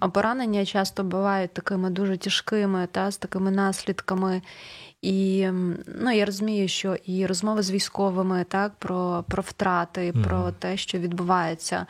mm. 0.02 0.12
поранення 0.12 0.65
часто 0.65 1.04
бувають 1.04 1.54
такими 1.54 1.89
дуже 1.89 2.17
тяжкими, 2.17 2.88
та 2.91 3.12
з 3.12 3.17
такими 3.17 3.52
наслідками. 3.52 4.41
І 5.01 5.47
ну, 5.85 6.12
я 6.12 6.25
розумію, 6.25 6.67
що 6.67 6.95
і 7.05 7.25
розмови 7.25 7.63
з 7.63 7.71
військовими 7.71 8.45
так 8.49 8.71
про 8.79 9.25
про 9.27 9.43
втрати, 9.43 10.01
mm-hmm. 10.01 10.23
про 10.23 10.51
те, 10.51 10.77
що 10.77 10.97
відбувається. 10.97 11.85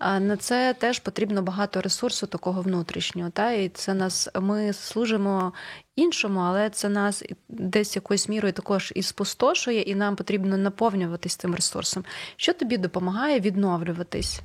На 0.00 0.36
це 0.36 0.74
теж 0.74 0.98
потрібно 0.98 1.42
багато 1.42 1.80
ресурсу 1.80 2.26
такого 2.26 2.62
внутрішнього. 2.62 3.30
Та? 3.30 3.52
І 3.52 3.68
це 3.68 3.94
нас 3.94 4.28
ми 4.40 4.72
служимо 4.72 5.52
іншому, 5.96 6.40
але 6.40 6.70
це 6.70 6.88
нас 6.88 7.24
десь 7.48 7.96
якоюсь 7.96 8.28
мірою 8.28 8.52
також 8.52 8.92
і 8.96 9.02
спустошує, 9.02 9.80
і 9.80 9.94
нам 9.94 10.16
потрібно 10.16 10.56
наповнюватись 10.56 11.36
цим 11.36 11.54
ресурсом. 11.54 12.04
Що 12.36 12.52
тобі 12.52 12.76
допомагає 12.76 13.40
відновлюватись? 13.40 14.40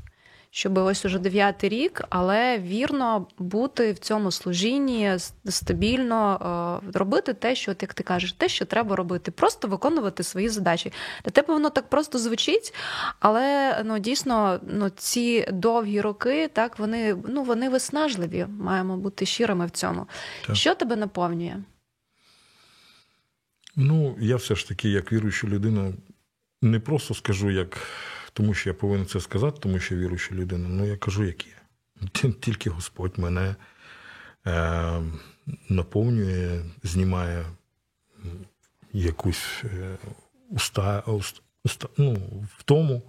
Щоб 0.56 0.78
ось 0.78 1.06
уже 1.06 1.20
дев'ятий 1.20 1.70
рік, 1.70 2.02
але 2.10 2.60
вірно 2.60 3.28
бути 3.38 3.92
в 3.92 4.00
цьому 4.00 4.32
служінні 4.32 5.18
стабільно 5.46 6.82
е, 6.86 7.00
робити 7.00 7.34
те, 7.34 7.56
що 7.56 7.72
як 7.82 7.94
ти 7.94 8.04
кажеш, 8.04 8.34
те, 8.34 8.50
що 8.50 8.66
треба 8.66 8.96
робити, 8.96 9.32
просто 9.32 9.68
виконувати 9.68 10.24
свої 10.24 10.50
задачі. 10.50 10.94
Для 11.24 11.32
тебе 11.32 11.54
воно 11.54 11.70
так 11.70 11.90
просто 11.90 12.20
звучить, 12.20 12.74
але 13.20 13.82
ну 13.86 14.00
дійсно 14.00 14.60
ну 14.68 14.90
ці 14.90 15.48
довгі 15.52 16.02
роки, 16.02 16.48
так 16.48 16.80
вони 16.80 17.18
ну 17.28 17.44
вони 17.44 17.70
виснажливі. 17.70 18.46
Маємо 18.50 18.98
бути 18.98 19.26
щирими 19.26 19.66
в 19.66 19.72
цьому. 19.72 20.08
Так. 20.48 20.56
Що 20.56 20.76
тебе 20.76 20.96
наповнює? 20.96 21.58
Ну, 23.76 24.16
я 24.20 24.36
все 24.36 24.56
ж 24.56 24.68
таки, 24.68 24.90
як 24.90 25.12
віруюча 25.12 25.48
людина, 25.48 25.94
не 26.62 26.80
просто 26.80 27.14
скажу, 27.14 27.52
як 27.52 27.78
тому 28.36 28.54
що 28.54 28.70
я 28.70 28.74
повинен 28.74 29.06
це 29.06 29.20
сказати, 29.22 29.58
тому 29.62 29.80
що 29.80 29.96
віруюча 29.96 30.36
людина. 30.36 30.70
Ну 30.70 30.86
я 30.86 30.98
кажу, 30.98 31.24
як 31.24 31.46
є. 31.48 31.54
Тільки 32.42 32.70
Господь 32.70 33.18
мене 33.18 33.56
е, 34.48 35.02
наповнює, 35.70 36.64
знімає 36.84 37.46
якусь 38.94 39.64
е, 39.64 39.98
уста, 40.50 41.04
уста, 41.64 41.88
ну, 41.98 42.14
в 42.58 42.64
тому 42.64 43.02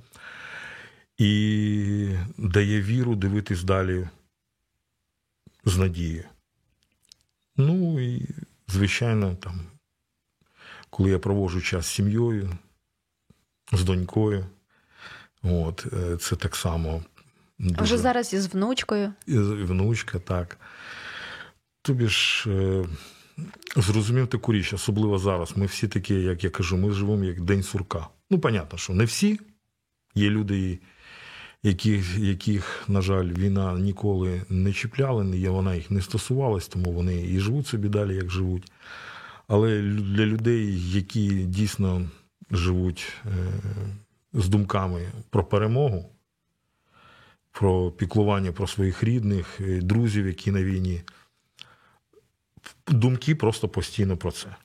і 1.19 2.17
дає 2.39 2.83
віру 2.83 3.17
дивитись 3.17 3.65
далі 3.65 4.09
з 5.65 5.79
надією. 5.79 6.25
Ну 7.57 8.01
і, 8.01 8.29
звичайно, 8.69 9.35
там, 9.35 9.61
коли 10.91 11.11
я 11.11 11.19
проводжу 11.19 11.61
час 11.61 11.87
з 11.87 11.91
сім'єю, 11.91 12.59
з 13.73 13.85
донькою. 13.85 14.47
От, 15.43 15.87
е, 15.93 16.17
Це 16.17 16.37
так 16.37 16.57
само. 16.57 17.03
Дуже... 17.59 17.85
Вже 17.85 17.99
зараз 17.99 18.35
із 18.35 18.47
внучкою. 18.55 19.13
І 19.27 19.39
внучка, 19.39 20.19
так. 20.19 20.59
Тобі 21.83 22.07
ж 22.09 22.51
е, 22.51 22.85
зрозумів 23.77 24.27
таку 24.27 24.53
річ, 24.53 24.73
особливо 24.73 25.19
зараз. 25.19 25.57
Ми 25.57 25.67
всі 25.67 25.89
такі, 25.89 26.15
як 26.15 26.45
я 26.45 26.51
кажу, 26.51 26.77
ми 26.77 26.93
живемо 26.93 27.25
як 27.25 27.41
День 27.41 27.63
сурка. 27.63 28.09
Ну, 28.31 28.39
понятно, 28.39 28.79
що 28.79 28.93
не 28.93 29.05
всі. 29.05 29.41
Є 30.15 30.31
люди, 30.31 30.79
яких, 31.63 32.19
яких, 32.19 32.85
на 32.89 33.01
жаль, 33.01 33.33
війна 33.33 33.75
ніколи 33.79 34.43
не 34.49 34.73
чіпляла, 34.73 35.51
вона 35.51 35.75
їх 35.75 35.91
не 35.91 36.03
стосувалась, 36.03 36.69
тому 36.69 36.93
вони 36.93 37.27
і 37.27 37.41
живуть 37.41 37.67
собі 37.67 37.89
далі, 37.89 38.15
як 38.15 38.31
живуть. 38.31 38.73
Але 39.49 39.83
для 39.83 40.27
людей, 40.27 40.91
які 40.91 41.29
дійсно 41.29 42.09
живуть. 42.51 43.13
З 44.39 44.49
думками 44.49 45.13
про 45.31 45.45
перемогу, 45.45 46.13
про 47.53 47.91
піклування 47.91 48.53
про 48.53 48.67
своїх 48.67 49.05
рідних, 49.05 49.61
друзів, 49.61 50.27
які 50.27 50.51
на 50.51 50.63
війні. 50.63 51.03
думки 52.87 53.35
просто 53.35 53.69
постійно 53.69 54.17
про 54.17 54.31
це. 54.31 54.57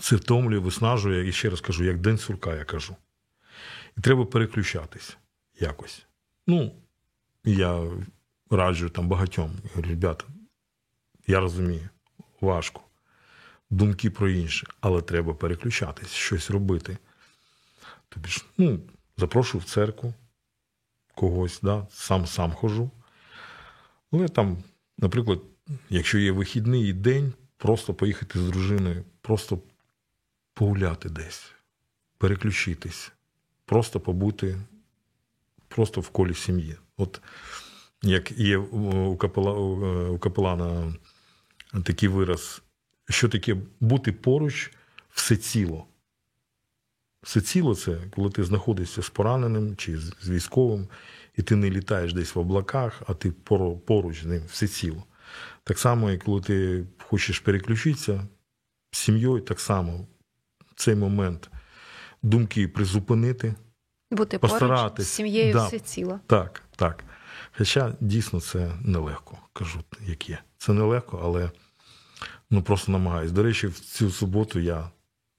Це 0.00 0.16
втомлює, 0.16 0.58
виснажує, 0.58 1.28
і 1.28 1.32
ще 1.32 1.50
раз 1.50 1.60
кажу, 1.60 1.84
як 1.84 1.98
день 1.98 2.18
сурка, 2.18 2.56
я 2.56 2.64
кажу. 2.64 2.96
І 3.98 4.00
треба 4.00 4.24
переключатись 4.26 5.16
якось. 5.60 6.06
Ну, 6.46 6.74
я 7.44 7.90
раджу 8.50 8.88
там 8.88 9.08
багатьом. 9.08 9.52
Говорю, 9.74 9.90
ребята, 9.90 10.24
я 11.26 11.40
розумію, 11.40 11.88
важко. 12.40 12.80
Думки 13.70 14.10
про 14.10 14.28
інше, 14.28 14.66
але 14.80 15.02
треба 15.02 15.34
переключатись, 15.34 16.12
щось 16.12 16.50
робити. 16.50 16.98
Тобі 18.10 18.28
ж, 18.28 18.44
ну, 18.58 18.80
запрошую 19.16 19.62
в 19.62 19.64
церкву 19.64 20.14
когось, 21.14 21.60
да, 21.62 21.86
сам 21.90 22.26
сам 22.26 22.52
хожу. 22.52 22.90
Але 24.12 24.28
там, 24.28 24.64
наприклад, 24.98 25.40
якщо 25.88 26.18
є 26.18 26.32
вихідний 26.32 26.92
день, 26.92 27.32
просто 27.56 27.94
поїхати 27.94 28.38
з 28.38 28.42
дружиною, 28.42 29.04
просто 29.20 29.62
погуляти 30.54 31.08
десь, 31.08 31.52
переключитись, 32.18 33.12
просто 33.64 34.00
побути 34.00 34.58
просто 35.70 36.00
в 36.00 36.08
колі 36.08 36.34
сім'ї. 36.34 36.76
От 36.96 37.20
як 38.02 38.32
є 38.32 38.58
у 38.58 39.16
капела, 39.16 39.52
у 40.08 40.18
капелана 40.18 40.94
такий 41.84 42.08
вираз, 42.08 42.62
що 43.08 43.28
таке 43.28 43.56
бути 43.80 44.12
поруч 44.12 44.72
всеціло. 47.22 47.72
Всеціло 47.72 47.74
це, 47.74 48.10
коли 48.10 48.30
ти 48.30 48.44
знаходишся 48.44 49.02
з 49.02 49.10
пораненим 49.10 49.76
чи 49.76 49.98
з 49.98 50.28
військовим, 50.28 50.88
і 51.36 51.42
ти 51.42 51.56
не 51.56 51.70
літаєш 51.70 52.12
десь 52.12 52.34
в 52.34 52.38
облаках, 52.38 53.02
а 53.06 53.14
ти 53.14 53.30
поруч 53.84 54.22
з 54.22 54.26
ним 54.26 54.42
всеціло. 54.46 55.04
Так 55.64 55.78
само, 55.78 56.10
і 56.10 56.18
коли 56.18 56.40
ти 56.40 56.86
хочеш 56.98 57.38
переключитися 57.38 58.26
з 58.90 58.98
сім'єю, 58.98 59.40
так 59.40 59.60
само 59.60 60.06
в 60.70 60.74
цей 60.74 60.94
момент 60.94 61.50
думки 62.22 62.68
призупинити. 62.68 63.54
Бути 64.10 64.38
постаратись. 64.38 65.06
з 65.06 65.10
сім'єю 65.10 65.52
да. 65.52 65.66
всеціло. 65.66 66.20
Так, 66.26 66.62
так. 66.76 67.04
Хоча 67.58 67.94
дійсно 68.00 68.40
це 68.40 68.72
нелегко, 68.84 69.38
кажу, 69.52 69.80
як 70.06 70.30
є. 70.30 70.38
Це 70.58 70.72
нелегко, 70.72 71.20
але 71.24 71.50
ну 72.50 72.62
просто 72.62 72.92
намагаюсь. 72.92 73.32
До 73.32 73.42
речі, 73.42 73.66
в 73.66 73.80
цю 73.80 74.10
суботу 74.10 74.60
я 74.60 74.90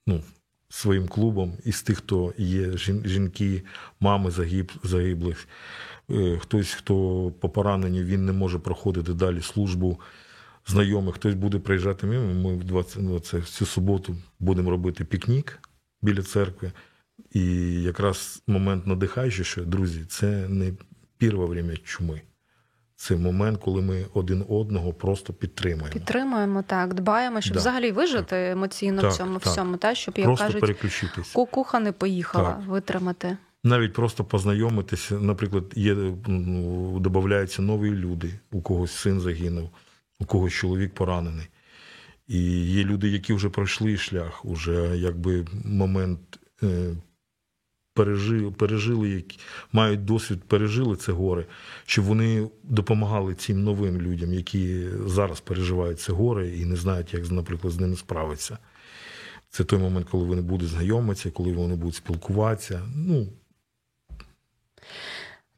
ну, 0.08 0.24
своїм 0.72 1.08
клубом 1.08 1.54
із 1.66 1.82
тих, 1.82 1.98
хто 1.98 2.34
є 2.38 2.78
жінки, 3.06 3.64
мами 4.00 4.32
загиб, 4.32 4.72
загиблих, 4.84 5.48
хтось, 6.40 6.74
хто 6.74 6.94
по 7.40 7.50
пораненню, 7.50 8.04
він 8.04 8.26
не 8.26 8.32
може 8.32 8.60
проходити 8.60 9.14
далі 9.14 9.42
службу 9.42 10.00
знайомих, 10.68 11.16
хтось 11.16 11.36
буде 11.36 11.60
приїжджати 11.60 12.08
мимо. 12.08 12.34
Ми 12.34 12.56
в 12.56 12.64
20, 12.64 12.98
ну, 13.02 13.20
цю 13.20 13.66
суботу 13.66 14.18
будемо 14.40 14.70
робити 14.70 15.06
пікнік 15.06 15.60
біля 16.02 16.22
церкви. 16.22 16.72
І 17.32 17.74
якраз 17.82 18.44
момент 18.48 18.88
надихаючий, 18.88 19.46
що 19.46 19.66
друзі, 19.66 20.06
це 20.06 20.48
не 20.50 20.74
пір 21.18 21.38
время 21.38 21.76
чуми. 21.84 22.22
Це 23.02 23.16
момент, 23.16 23.60
коли 23.62 23.82
ми 23.82 24.06
один 24.14 24.46
одного 24.50 24.94
просто 24.94 25.34
підтримуємо. 25.34 25.94
Підтримуємо 25.94 26.64
так, 26.68 26.94
дбаємо, 26.94 27.42
щоб 27.42 27.54
Да. 27.54 27.60
взагалі 27.60 27.92
вижити 27.92 28.50
емоційно 28.50 29.02
Так, 29.02 29.12
в 29.12 29.18
цьому 29.18 29.40
так. 29.40 29.54
всьому, 29.54 29.78
та 29.78 29.96
щоб 29.96 30.18
як 30.18 30.26
Просто 30.26 30.46
кажуть, 30.46 30.62
переключитись. 30.62 31.32
кукуха 31.32 31.80
не 31.80 31.92
поїхала 31.92 32.50
Так. 32.52 32.68
витримати. 32.68 33.38
Навіть 33.64 33.94
просто 33.94 34.24
познайомитися. 34.24 35.16
Наприклад, 35.20 35.64
є 35.76 35.96
ну, 36.28 37.00
додаються 37.00 37.62
нові 37.62 37.92
люди, 37.92 38.34
у 38.52 38.62
когось 38.62 38.92
син 38.92 39.20
загинув, 39.20 39.70
у 40.20 40.26
когось 40.26 40.54
чоловік 40.54 40.94
поранений. 40.94 41.48
І 42.28 42.40
є 42.66 42.84
люди, 42.84 43.10
які 43.10 43.34
вже 43.34 43.50
пройшли 43.50 43.98
шлях, 43.98 44.46
уже 44.46 44.98
якби 44.98 45.46
момент 45.66 46.20
е, 46.64 46.96
пережили, 47.94 48.52
пережили, 48.52 49.24
мають 49.72 50.06
досвід, 50.06 50.44
пережили 50.48 50.96
це 50.96 51.12
горе, 51.12 51.46
щоб 51.86 52.06
вони 52.06 52.50
допомагали 52.64 53.36
цим 53.36 53.64
новим 53.64 54.02
людям, 54.02 54.34
які 54.34 54.88
зараз 55.06 55.40
переживають 55.40 56.00
це 56.00 56.14
горе 56.14 56.50
і 56.50 56.66
не 56.66 56.76
знають, 56.76 57.14
як, 57.14 57.32
наприклад, 57.32 57.74
з 57.74 57.80
ними 57.80 57.96
справитися. 57.96 58.58
Це 59.50 59.64
той 59.64 59.80
момент, 59.80 60.08
коли 60.10 60.26
вони 60.26 60.42
будуть 60.42 60.70
знайомитися, 60.70 61.32
коли 61.32 61.54
вони 61.54 61.76
будуть 61.76 61.96
спілкуватися. 61.96 62.82
Ну, 62.96 63.28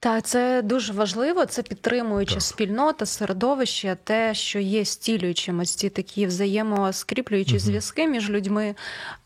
Так, 0.04 0.26
це 0.26 0.62
дуже 0.62 0.94
важливо. 0.94 1.46
Це 1.46 1.62
підтримуюча 1.62 2.34
Так. 2.34 2.44
спільнота, 2.44 3.06
середовище, 3.06 3.98
те, 4.04 4.34
що 4.34 4.60
є 4.60 4.86
стілюючим, 4.86 5.60
ось 5.60 5.76
ці 5.76 5.89
такі 5.89 6.26
взаємоскріплюючі 6.26 7.52
Мгм. 7.52 7.60
зв'язки 7.60 8.08
між 8.08 8.30
людьми, 8.30 8.76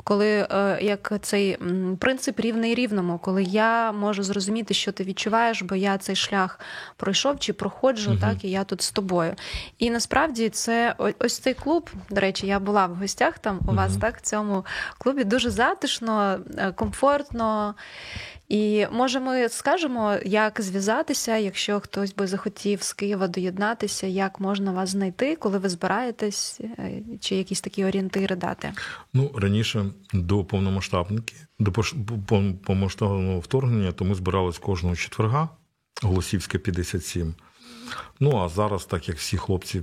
коли 0.04 0.48
е, 0.52 0.80
як 0.82 1.14
цей 1.22 1.58
принцип 2.00 2.40
рівний 2.40 2.76
рівному, 2.76 3.20
коли 3.24 3.44
я 3.44 3.92
можу 3.92 4.24
зрозуміти, 4.24 4.74
що 4.74 4.92
ти 4.92 5.04
відчуваєш, 5.04 5.62
бо 5.62 5.76
я 5.76 5.98
цей 5.98 6.16
шлях 6.16 6.60
пройшов 6.98 7.40
чи 7.40 7.54
проходжу, 7.54 8.10
Мгм. 8.12 8.20
так 8.20 8.44
і 8.44 8.50
я 8.50 8.64
тут 8.64 8.82
з 8.82 8.92
тобою. 8.92 9.34
І 9.80 9.90
насправді 9.90 10.50
це 10.50 10.96
ось 11.20 11.40
цей 11.40 11.54
клуб. 11.54 11.90
До 12.10 12.22
речі, 12.22 12.48
я 12.48 12.60
була 12.60 12.86
в 12.86 12.96
гостях 12.96 13.40
там 13.40 13.60
у 13.68 13.72
вас, 13.74 13.98
так 13.98 14.18
в 14.18 14.22
цьому 14.22 14.66
клубі 14.98 15.24
дуже 15.24 15.50
затишно, 15.50 16.40
е, 16.58 16.72
комфортно. 16.72 17.76
І 18.48 18.86
може, 18.92 19.20
ми 19.20 19.50
скажемо, 19.50 20.18
як 20.26 20.62
зв'язатися, 20.62 21.38
якщо 21.38 21.80
хтось 21.80 22.16
би 22.16 22.28
захотів 22.28 22.82
з 22.84 22.94
Києва 22.94 23.28
доєднатися, 23.28 24.08
як 24.08 24.40
можна 24.40 24.72
вас 24.72 24.90
знайти, 24.90 25.36
коли 25.36 25.58
ви 25.58 25.70
збираєтесь, 25.70 26.60
е, 26.62 27.02
чи 27.20 27.36
якісь 27.36 27.62
такі 27.62 27.86
орієнтири 27.86 28.36
дати? 28.36 28.74
Ну, 29.14 29.32
раніше 29.36 29.86
до 30.14 30.44
повномасштабники, 30.44 31.36
до 31.60 31.72
повномасштабного 32.66 33.40
вторгнення, 33.40 33.92
то 33.92 34.06
ми 34.06 34.16
збирались 34.16 34.58
кожного 34.58 34.96
четверга, 34.96 35.50
Голосівська 36.04 36.58
57. 36.58 37.34
Ну, 38.20 38.38
а 38.38 38.50
зараз, 38.50 38.86
так 38.86 39.08
як 39.10 39.18
всі 39.18 39.38
хлопці 39.38 39.82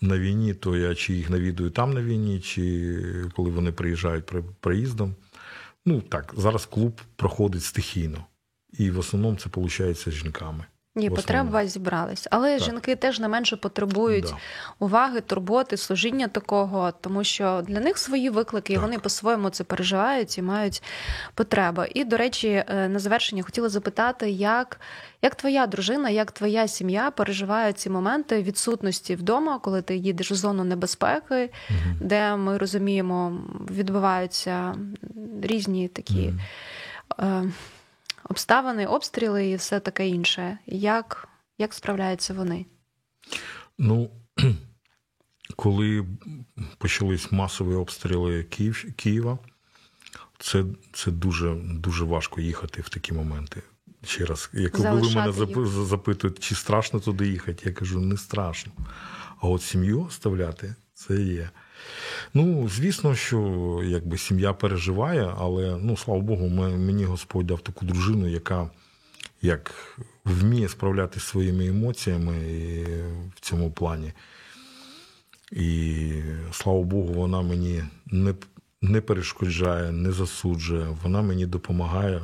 на 0.00 0.18
війні, 0.18 0.54
то 0.54 0.76
я 0.76 0.94
чи 0.94 1.14
їх 1.14 1.30
навідую 1.30 1.70
там 1.70 1.92
на 1.92 2.02
війні, 2.02 2.40
чи 2.40 2.94
коли 3.36 3.50
вони 3.50 3.72
приїжджають 3.72 4.26
при- 4.26 4.44
приїздом. 4.60 5.14
Ну, 5.88 6.00
так, 6.00 6.34
зараз 6.36 6.66
клуб 6.66 7.00
проходить 7.16 7.64
стихійно. 7.64 8.24
І 8.72 8.90
в 8.90 8.98
основному 8.98 9.36
це 9.36 9.48
виходить 9.54 9.96
з 9.96 10.10
жінками. 10.10 10.64
Ні, 10.98 11.10
потреба 11.10 11.66
зібрались. 11.66 12.26
Але 12.30 12.58
Так. 12.58 12.64
жінки 12.68 12.96
теж 12.96 13.20
не 13.20 13.28
менше 13.28 13.56
потребують 13.56 14.24
Да. 14.24 14.36
уваги, 14.78 15.20
турботи, 15.20 15.76
служіння 15.76 16.28
такого, 16.28 16.92
тому 17.00 17.24
що 17.24 17.62
для 17.66 17.80
них 17.80 17.98
свої 17.98 18.30
виклики, 18.30 18.72
і 18.72 18.78
вони 18.78 18.98
по-своєму 18.98 19.50
це 19.50 19.64
переживають 19.64 20.38
і 20.38 20.42
мають 20.42 20.82
потребу. 21.34 21.82
І, 21.94 22.04
до 22.04 22.16
речі, 22.16 22.48
е, 22.68 22.88
на 22.88 22.98
завершення 22.98 23.42
хотіла 23.42 23.68
запитати, 23.68 24.30
як, 24.30 24.80
як 25.22 25.34
твоя 25.34 25.66
дружина, 25.66 26.10
як 26.10 26.32
твоя 26.32 26.68
сім'я 26.68 27.10
переживає 27.10 27.72
ці 27.72 27.90
моменти 27.90 28.42
відсутності 28.42 29.14
вдома, 29.14 29.58
коли 29.58 29.82
ти 29.82 29.96
їдеш 29.96 30.30
в 30.30 30.34
зону 30.34 30.64
небезпеки, 30.64 31.50
Мгм. 31.70 31.96
де 32.00 32.36
ми 32.36 32.58
розуміємо, 32.58 33.40
відбуваються 33.70 34.74
різні 35.42 35.88
такі. 35.88 36.32
Мгм. 37.18 37.52
Обставини, 38.28 38.86
обстріли 38.86 39.46
і 39.46 39.56
все 39.56 39.80
таке 39.80 40.08
інше. 40.08 40.58
Як, 40.66 41.28
як 41.58 41.74
справляються 41.74 42.34
вони? 42.34 42.66
Ну, 43.78 44.10
коли 45.56 46.06
почались 46.78 47.32
масові 47.32 47.74
обстріли 47.74 48.44
Київ, 48.44 48.84
Києва, 48.96 49.38
це, 50.38 50.64
це 50.92 51.10
дуже, 51.10 51.54
дуже 51.54 52.04
важко 52.04 52.40
їхати 52.40 52.82
в 52.82 52.88
такі 52.88 53.12
моменти. 53.12 53.62
Ще 54.04 54.24
раз, 54.24 54.50
як 54.52 54.72
коли 54.72 54.90
ви 54.90 55.14
мене 55.14 55.30
запи- 55.30 55.84
запитують, 55.84 56.38
чи 56.38 56.54
страшно 56.54 57.00
туди 57.00 57.28
їхати, 57.28 57.62
я 57.68 57.72
кажу, 57.72 58.00
не 58.00 58.16
страшно. 58.16 58.72
А 59.40 59.48
от 59.48 59.62
сім'ю 59.62 60.02
оставляти 60.02 60.74
це 60.94 61.22
є. 61.22 61.50
Ну, 62.34 62.68
звісно, 62.68 63.14
що 63.14 63.80
якби 63.84 64.18
сім'я 64.18 64.52
переживає, 64.52 65.34
але 65.38 65.78
ну, 65.82 65.96
слава 65.96 66.20
Богу, 66.20 66.48
мені 66.48 67.04
Господь 67.04 67.46
дав 67.46 67.60
таку 67.60 67.86
дружину, 67.86 68.28
яка 68.28 68.70
як 69.42 69.74
вміє 70.24 70.68
справлятися 70.68 71.26
своїми 71.26 71.66
емоціями 71.66 72.36
і 72.52 72.84
в 73.36 73.40
цьому 73.40 73.70
плані. 73.70 74.12
І 75.52 76.12
слава 76.52 76.82
Богу, 76.82 77.12
вона 77.12 77.42
мені 77.42 77.84
не, 78.06 78.34
не 78.82 79.00
перешкоджає, 79.00 79.92
не 79.92 80.12
засуджує, 80.12 80.96
вона 81.02 81.22
мені 81.22 81.46
допомагає. 81.46 82.22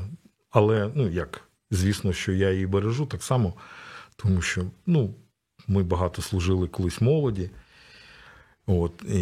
Але, 0.50 0.90
ну 0.94 1.08
як, 1.08 1.48
звісно, 1.70 2.12
що 2.12 2.32
я 2.32 2.50
її 2.50 2.66
бережу 2.66 3.06
так 3.06 3.22
само, 3.22 3.54
тому 4.16 4.42
що 4.42 4.64
ну, 4.86 5.14
ми 5.68 5.82
багато 5.82 6.22
служили 6.22 6.68
колись 6.68 7.00
молоді. 7.00 7.50
От, 8.66 9.02
і 9.08 9.20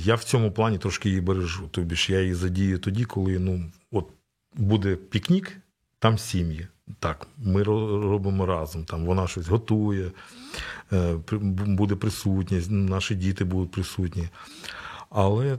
я 0.00 0.14
в 0.14 0.24
цьому 0.24 0.52
плані 0.52 0.78
трошки 0.78 1.08
її 1.08 1.20
бережу. 1.20 1.68
Тобі 1.70 1.94
ж 1.94 2.12
я 2.12 2.20
її 2.20 2.34
задію 2.34 2.78
тоді, 2.78 3.04
коли 3.04 3.38
ну, 3.38 3.72
от 3.90 4.06
буде 4.54 4.96
пікнік, 4.96 5.56
там 5.98 6.18
сім'ї. 6.18 6.66
Так, 6.98 7.26
ми 7.38 7.62
робимо 7.62 8.46
разом. 8.46 8.84
Там 8.84 9.06
вона 9.06 9.26
щось 9.26 9.48
готує, 9.48 10.10
е, 10.92 11.14
буде 11.50 11.96
присутність, 11.96 12.70
наші 12.70 13.14
діти 13.14 13.44
будуть 13.44 13.70
присутні. 13.70 14.28
Але 15.10 15.58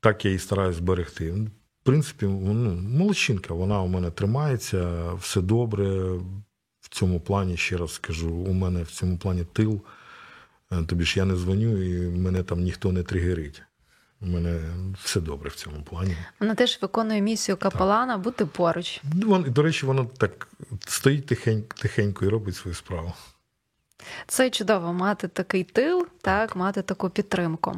так 0.00 0.24
я 0.24 0.30
і 0.30 0.38
стараюсь 0.38 0.76
зберегти. 0.76 1.32
В 1.32 1.50
принципі, 1.82 2.26
ну, 2.26 2.74
молодчинка, 2.74 3.54
вона 3.54 3.82
у 3.82 3.88
мене 3.88 4.10
тримається, 4.10 5.12
все 5.12 5.40
добре. 5.40 5.84
В 6.80 6.88
цьому 6.88 7.20
плані, 7.20 7.56
ще 7.56 7.76
раз 7.76 7.92
скажу, 7.92 8.30
у 8.30 8.52
мене 8.52 8.82
в 8.82 8.90
цьому 8.90 9.18
плані 9.18 9.44
тил. 9.52 9.82
Е, 10.82 10.84
Тобі 10.86 11.04
ж 11.04 11.18
я 11.18 11.24
не 11.24 11.34
дзвоню, 11.34 11.82
і 11.82 12.10
мене 12.18 12.42
там 12.42 12.60
ніхто 12.60 12.92
не 12.92 13.02
тригерить. 13.02 13.62
У 14.20 14.26
мене 14.26 14.60
все 15.02 15.20
добре 15.20 15.50
в 15.50 15.54
цьому 15.54 15.82
плані. 15.82 16.16
Вона 16.40 16.54
теж 16.54 16.78
виконує 16.82 17.20
місію 17.20 17.56
капелана 17.56 18.18
бути 18.18 18.46
поруч. 18.46 19.00
До 19.46 19.62
речі, 19.62 19.86
воно 19.86 20.04
так 20.04 20.48
стоїть 20.86 21.26
тихенько, 21.26 21.76
тихенько 21.78 22.24
і 22.24 22.28
робить 22.28 22.56
свою 22.56 22.74
справу. 22.74 23.12
Це 24.26 24.50
чудово 24.50 24.92
мати 24.92 25.28
такий 25.28 25.64
тил, 25.64 26.06
так, 26.22 26.56
мати 26.56 26.82
таку 26.82 27.10
підтримку. 27.10 27.76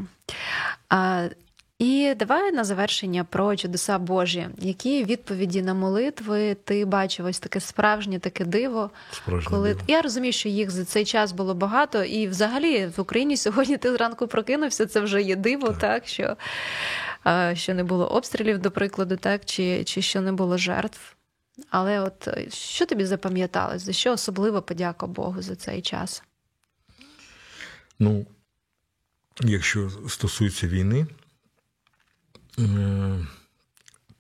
І 1.79 2.15
давай 2.17 2.53
на 2.53 2.65
завершення 2.65 3.25
про 3.25 3.57
чудеса 3.57 3.99
Божі. 3.99 4.49
Які 4.59 5.05
відповіді 5.05 5.63
на 5.63 5.75
молитви 5.75 6.57
ти 6.65 6.85
бачив 6.85 7.27
ось 7.27 7.39
таке 7.39 7.61
справжнє 7.61 8.19
таке 8.19 8.45
диво? 8.45 8.91
Справжнє 9.13 9.51
Коли 9.51 9.69
диво. 9.69 9.81
я 9.89 10.03
розумію, 10.03 10.33
що 10.33 10.49
їх 10.49 10.71
за 10.71 10.85
цей 10.85 11.05
час 11.05 11.33
було 11.33 11.55
багато, 11.55 12.05
і 12.05 12.29
взагалі 12.29 12.87
в 12.97 13.01
Україні 13.01 13.37
сьогодні 13.47 13.77
ти 13.77 13.93
зранку 13.93 14.27
прокинувся, 14.27 14.87
це 14.87 15.01
вже 15.01 15.23
є 15.23 15.37
диво, 15.37 15.69
так, 15.69 15.81
Так. 15.81 16.07
що, 16.07 16.37
що 17.55 17.75
не 17.75 17.85
було 17.85 18.07
обстрілів, 18.09 18.59
до 18.59 18.71
прикладу, 18.71 19.17
так, 19.17 19.45
чи, 19.45 19.85
чи 19.85 20.03
що 20.03 20.21
не 20.21 20.33
було 20.33 20.59
жертв. 20.59 21.17
Але 21.71 22.01
от 22.01 22.29
е, 22.29 22.47
що 22.51 22.87
тобі 22.87 23.05
запам'яталось? 23.05 23.83
За 23.83 23.93
що 23.93 24.13
особливо 24.13 24.63
подяка 24.63 25.07
Богу 25.07 25.43
за 25.43 25.57
цей 25.57 25.83
час? 25.83 26.23
Ну, 27.99 28.27
якщо 29.43 29.91
стосується 30.09 30.67
війни, 30.69 31.07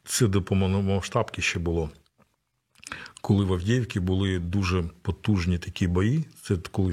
це 0.04 0.26
до 0.26 0.42
повномасштабки 0.42 1.42
ще 1.42 1.58
було. 1.58 1.90
Коли 3.20 3.44
в 3.44 3.52
Авдіївці 3.52 4.00
були 4.00 4.38
дуже 4.38 4.82
потужні 5.02 5.58
такі 5.58 5.86
бої, 5.86 6.24
це 6.42 6.56
коли 6.56 6.92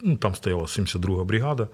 ну, 0.00 0.16
там 0.16 0.34
стояла 0.34 0.62
72-га 0.62 1.24
бригада. 1.24 1.68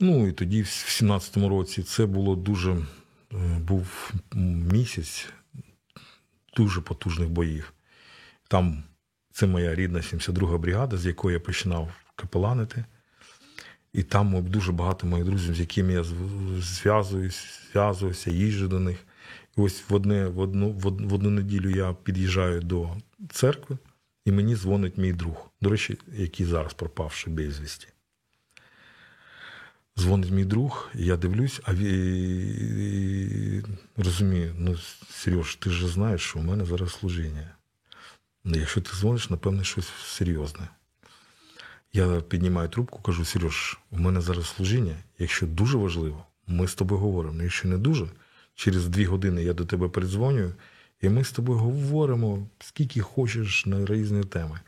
Ну 0.00 0.28
і 0.28 0.32
тоді, 0.32 0.62
в 0.62 0.66
17-му 0.66 1.48
році, 1.48 1.82
це 1.82 2.06
було 2.06 2.36
дуже 2.36 2.72
е, 2.72 3.58
був 3.58 4.12
місяць 4.72 5.28
дуже 6.56 6.80
потужних 6.80 7.28
боїв. 7.28 7.72
Там 8.48 8.84
це 9.32 9.46
моя 9.46 9.74
рідна 9.74 9.98
72-га 9.98 10.58
бригада, 10.58 10.96
з 10.96 11.06
якої 11.06 11.34
я 11.34 11.40
починав 11.40 11.90
капеланити. 12.16 12.84
І 13.96 14.02
там 14.02 14.44
дуже 14.44 14.72
багато 14.72 15.06
моїх 15.06 15.26
друзів, 15.26 15.54
з 15.54 15.60
якими 15.60 15.92
я 15.92 16.04
зв'язуюся, 16.60 18.30
їжджу 18.30 18.68
до 18.68 18.80
них. 18.80 18.98
І 19.56 19.60
ось 19.60 19.84
в, 19.88 19.94
одне, 19.94 20.26
в, 20.26 20.38
одну, 20.38 20.70
в 20.70 20.86
од- 20.86 21.00
в 21.00 21.14
одну 21.14 21.30
неділю 21.30 21.70
я 21.70 21.92
під'їжджаю 21.92 22.60
до 22.60 22.96
церкви, 23.30 23.78
і 24.24 24.32
мені 24.32 24.56
дзвонить 24.56 24.98
мій 24.98 25.12
друг, 25.12 25.50
до 25.60 25.70
речі, 25.70 25.98
який 26.16 26.46
зараз 26.46 26.74
пропавши 26.74 27.30
безвісті. 27.30 27.88
Дзвонить 29.98 30.30
мій 30.30 30.44
друг, 30.44 30.90
і 30.94 31.04
я 31.04 31.16
дивлюсь, 31.16 31.60
а 31.64 31.74
ві... 31.74 33.62
розумію, 33.96 34.54
ну, 34.58 34.76
Сереж, 35.10 35.54
ти 35.56 35.70
ж 35.70 35.88
знаєш, 35.88 36.20
що 36.20 36.38
у 36.38 36.42
мене 36.42 36.64
зараз 36.64 36.90
служіння. 36.92 37.50
Ну, 38.44 38.58
якщо 38.58 38.80
ти 38.80 38.90
дзвониш, 38.96 39.30
напевне, 39.30 39.64
щось 39.64 39.88
серйозне. 40.04 40.68
Я 41.96 42.20
піднімаю 42.20 42.68
трубку, 42.68 43.02
кажу: 43.02 43.24
Сереж, 43.24 43.78
у 43.90 43.98
мене 43.98 44.20
зараз 44.20 44.46
служіння. 44.46 44.96
Якщо 45.18 45.46
дуже 45.46 45.78
важливо, 45.78 46.24
ми 46.46 46.68
з 46.68 46.74
тобою 46.74 47.00
говоримо. 47.00 47.42
Якщо 47.42 47.68
не 47.68 47.78
дуже, 47.78 48.06
через 48.54 48.88
дві 48.88 49.04
години 49.04 49.42
я 49.42 49.52
до 49.52 49.64
тебе 49.64 49.88
передзвонюю, 49.88 50.54
і 51.00 51.08
ми 51.08 51.24
з 51.24 51.32
тобою 51.32 51.58
говоримо, 51.58 52.48
скільки 52.60 53.00
хочеш 53.00 53.66
на 53.66 53.86
різні 53.86 54.24
теми. 54.24 54.60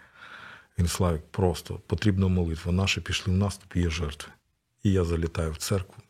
Він 0.78 0.88
Славік, 0.88 1.22
просто 1.30 1.80
потрібна 1.86 2.28
молитва. 2.28 2.72
Наші 2.72 3.00
пішли 3.00 3.32
в 3.32 3.36
наступ, 3.36 3.76
є 3.76 3.90
жертви. 3.90 4.32
І 4.82 4.92
я 4.92 5.04
залітаю 5.04 5.52
в 5.52 5.56
церкву. 5.56 6.02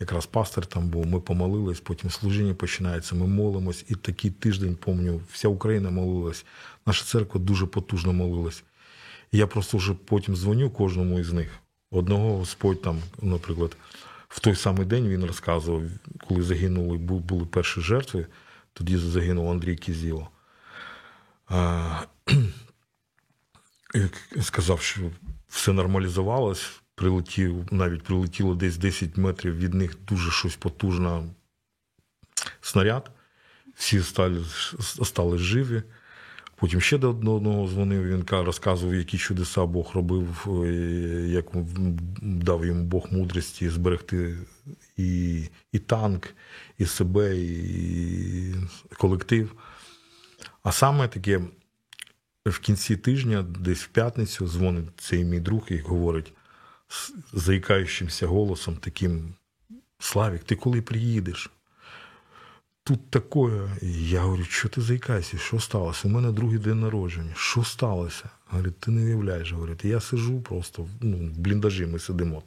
Якраз 0.00 0.26
пастор 0.26 0.66
там 0.66 0.88
був, 0.88 1.06
ми 1.06 1.20
помолились, 1.20 1.80
потім 1.80 2.10
служіння 2.10 2.54
починається, 2.54 3.14
ми 3.14 3.26
молимось. 3.26 3.84
І 3.88 3.94
такий 3.94 4.30
тиждень, 4.30 4.76
пам'ятаю, 4.76 5.20
вся 5.32 5.48
Україна 5.48 5.90
молилась. 5.90 6.44
Наша 6.86 7.04
церква 7.04 7.40
дуже 7.40 7.66
потужно 7.66 8.12
молилась. 8.12 8.64
Я 9.32 9.46
просто 9.46 9.78
вже 9.78 9.94
потім 9.94 10.36
дзвоню 10.36 10.70
кожному 10.70 11.20
із 11.20 11.32
них. 11.32 11.58
Одного 11.90 12.36
Господь 12.38 12.82
там, 12.82 13.02
наприклад, 13.22 13.76
в 14.28 14.40
той 14.40 14.54
самий 14.54 14.86
день 14.86 15.08
він 15.08 15.24
розказував, 15.24 15.82
коли 16.28 16.42
загинули, 16.42 16.98
були 16.98 17.46
перші 17.46 17.80
жертви, 17.80 18.26
тоді 18.72 18.96
загинув 18.96 19.50
Андрій 19.50 19.76
Кізіло. 19.76 20.28
Сказав, 24.40 24.80
що 24.80 25.00
все 25.48 25.72
нормалізувалось, 25.72 26.80
прилетів, 26.94 27.66
навіть 27.70 28.02
прилетіло 28.02 28.54
десь 28.54 28.76
10 28.76 29.16
метрів 29.16 29.56
від 29.56 29.74
них 29.74 29.96
дуже 30.08 30.30
щось 30.30 30.56
потужне 30.56 31.22
снаряд. 32.60 33.10
Всі 33.74 34.02
стали, 34.02 34.44
стали 35.02 35.38
живі. 35.38 35.82
Потім 36.62 36.80
ще 36.80 36.98
до 36.98 37.10
одного 37.10 37.68
дзвонив, 37.68 38.08
він 38.08 38.24
розказував, 38.30 38.94
які 38.94 39.18
чудеса 39.18 39.66
Бог 39.66 39.90
робив, 39.94 40.46
е, 40.64 40.72
як 41.28 41.46
дав 42.22 42.66
йому 42.66 42.84
Бог 42.84 43.06
мудрості 43.10 43.68
зберегти 43.68 44.36
і, 44.96 45.42
і 45.72 45.78
танк, 45.78 46.34
і 46.78 46.86
себе, 46.86 47.36
і 47.36 48.54
колектив. 48.98 49.52
А 50.62 50.72
саме 50.72 51.08
таке 51.08 51.40
в 52.46 52.58
кінці 52.58 52.96
тижня, 52.96 53.42
десь 53.42 53.82
в 53.82 53.88
п'ятницю, 53.88 54.48
дзвонить 54.48 54.88
цей 54.96 55.24
мій 55.24 55.40
друг 55.40 55.66
і 55.68 55.78
говорить 55.78 56.32
з 56.88 57.12
заїкаючимся 57.32 58.26
голосом, 58.26 58.76
таким 58.76 59.34
Славік, 59.98 60.44
ти 60.44 60.56
коли 60.56 60.82
приїдеш? 60.82 61.50
Тут 62.84 63.10
таке. 63.10 63.68
Я 63.82 64.20
говорю, 64.20 64.44
що 64.44 64.68
ти 64.68 64.80
заїкаєшся? 64.80 65.38
Що 65.38 65.60
сталося? 65.60 66.08
У 66.08 66.10
мене 66.10 66.32
другий 66.32 66.58
день 66.58 66.80
народження. 66.80 67.34
Що 67.36 67.64
сталося? 67.64 68.30
Говорить, 68.46 68.80
ти 68.80 68.90
не 68.90 69.04
уявляєш. 69.04 69.52
Говорить, 69.52 69.84
я 69.84 70.00
сижу 70.00 70.40
просто 70.40 70.88
ну, 71.00 71.16
в 71.16 71.38
бліндажі, 71.38 71.86
ми 71.86 71.98
сидимо. 71.98 72.42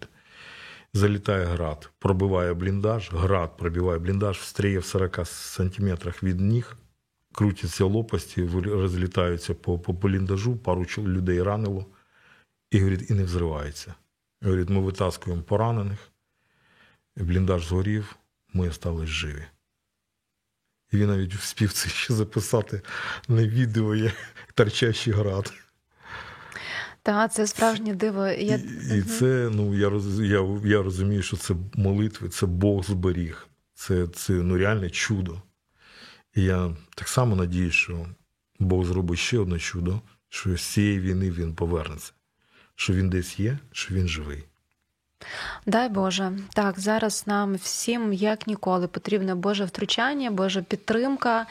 Залітає 0.93 1.45
град, 1.45 1.89
пробиває 1.99 2.53
бліндаж, 2.53 3.09
град 3.11 3.57
пробиває 3.57 3.99
бліндаж, 3.99 4.37
встріє 4.37 4.79
в 4.79 4.85
40 4.85 5.27
сантиметрах 5.27 6.23
від 6.23 6.41
ніг, 6.41 6.77
крутяться 7.33 7.85
лопасті, 7.85 8.47
розлітаються 8.53 9.53
по, 9.53 9.79
по 9.79 9.93
бліндажу, 9.93 10.57
пару 10.57 10.85
людей 10.97 11.43
ранило, 11.43 11.85
і 12.71 12.79
говорить, 12.79 13.09
і 13.09 13.13
не 13.13 13.23
взривається. 13.23 13.93
Говорить, 14.41 14.69
ми 14.69 14.81
витаскуємо 14.81 15.43
поранених, 15.43 15.99
бліндаж 17.15 17.67
згорів, 17.67 18.15
ми 18.53 18.71
стали 18.71 19.07
живі. 19.07 19.45
І 20.95 20.97
він 20.97 21.07
навіть 21.07 21.35
вспів 21.35 21.73
це 21.73 21.89
ще 21.89 22.13
записати 22.13 22.81
на 23.27 23.47
відео, 23.47 23.95
як 23.95 24.13
торчащий 24.53 25.13
град. 25.13 25.53
Та 27.03 27.27
це 27.27 27.47
справжнє 27.47 27.95
диво. 27.95 28.27
Я... 28.27 28.55
І, 28.55 28.97
і 28.97 29.01
це, 29.01 29.49
ну 29.53 29.75
я 29.75 29.89
роз, 29.89 30.19
я, 30.19 30.59
я 30.65 30.83
розумію, 30.83 31.23
що 31.23 31.37
це 31.37 31.55
молитви, 31.73 32.29
це 32.29 32.45
Бог 32.45 32.85
зберіг. 32.85 33.47
Це, 33.73 34.07
це 34.07 34.33
ну, 34.33 34.57
реальне 34.57 34.89
чудо. 34.89 35.41
І 36.35 36.43
я 36.43 36.75
так 36.95 37.07
само 37.07 37.35
надію, 37.35 37.71
що 37.71 38.07
Бог 38.59 38.85
зробить 38.85 39.19
ще 39.19 39.39
одне 39.39 39.59
чудо, 39.59 40.01
що 40.29 40.57
з 40.57 40.61
цієї 40.61 40.99
війни 40.99 41.31
він 41.31 41.55
повернеться, 41.55 42.11
що 42.75 42.93
він 42.93 43.09
десь 43.09 43.39
є, 43.39 43.59
що 43.71 43.95
він 43.95 44.07
живий. 44.07 44.43
Дай 45.65 45.89
Боже, 45.89 46.31
так 46.53 46.79
зараз 46.79 47.23
нам 47.27 47.55
всім 47.55 48.13
як 48.13 48.47
ніколи 48.47 48.87
потрібне 48.87 49.35
Боже 49.35 49.65
втручання, 49.65 50.31
Божа 50.31 50.61
підтримка. 50.61 51.45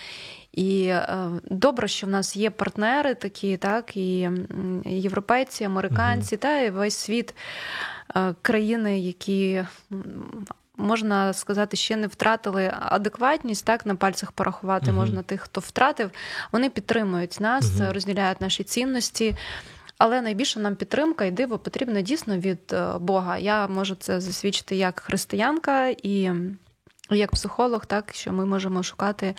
І 0.53 0.85
е, 0.87 1.29
добре, 1.51 1.89
що 1.89 2.07
в 2.07 2.11
нас 2.11 2.37
є 2.37 2.51
партнери 2.51 3.15
такі, 3.15 3.57
так, 3.57 3.97
і 3.97 4.31
європейці, 4.85 5.65
американці, 5.65 6.37
та 6.37 6.61
і 6.61 6.71
весь 6.71 6.97
світ 6.97 7.35
е, 8.17 8.35
країни, 8.43 9.01
які. 9.01 9.65
Можна 10.77 11.33
сказати, 11.33 11.77
ще 11.77 11.97
не 11.97 12.07
втратили 12.07 12.73
адекватність, 12.81 13.65
так 13.65 13.87
на 13.87 13.95
пальцях 13.95 14.33
порахувати 14.33 14.87
Мгм. 14.87 14.97
можна 14.97 15.23
тих, 15.23 15.41
хто 15.41 15.61
втратив. 15.61 16.11
Вони 16.53 16.71
підтримують 16.71 17.41
нас, 17.41 17.73
Мгм. 17.81 17.93
розділяють 17.93 18.41
наші 18.41 18.65
цінності. 18.65 19.37
Але 19.99 20.23
найбільше 20.23 20.61
нам 20.61 20.77
підтримка 20.77 21.25
і 21.25 21.31
диво 21.31 21.59
потрібно 21.59 22.01
дійсно 22.01 22.39
від 22.39 22.73
е, 22.73 22.99
Бога. 22.99 23.39
Я 23.39 23.69
можу 23.69 23.95
це 23.95 24.21
засвідчити 24.21 24.77
як 24.77 25.01
християнка 25.01 25.89
і 25.89 26.31
як 27.11 27.31
психолог, 27.31 27.87
так 27.87 28.15
що 28.15 28.33
ми 28.33 28.47
можемо 28.47 28.83
шукати 28.83 29.35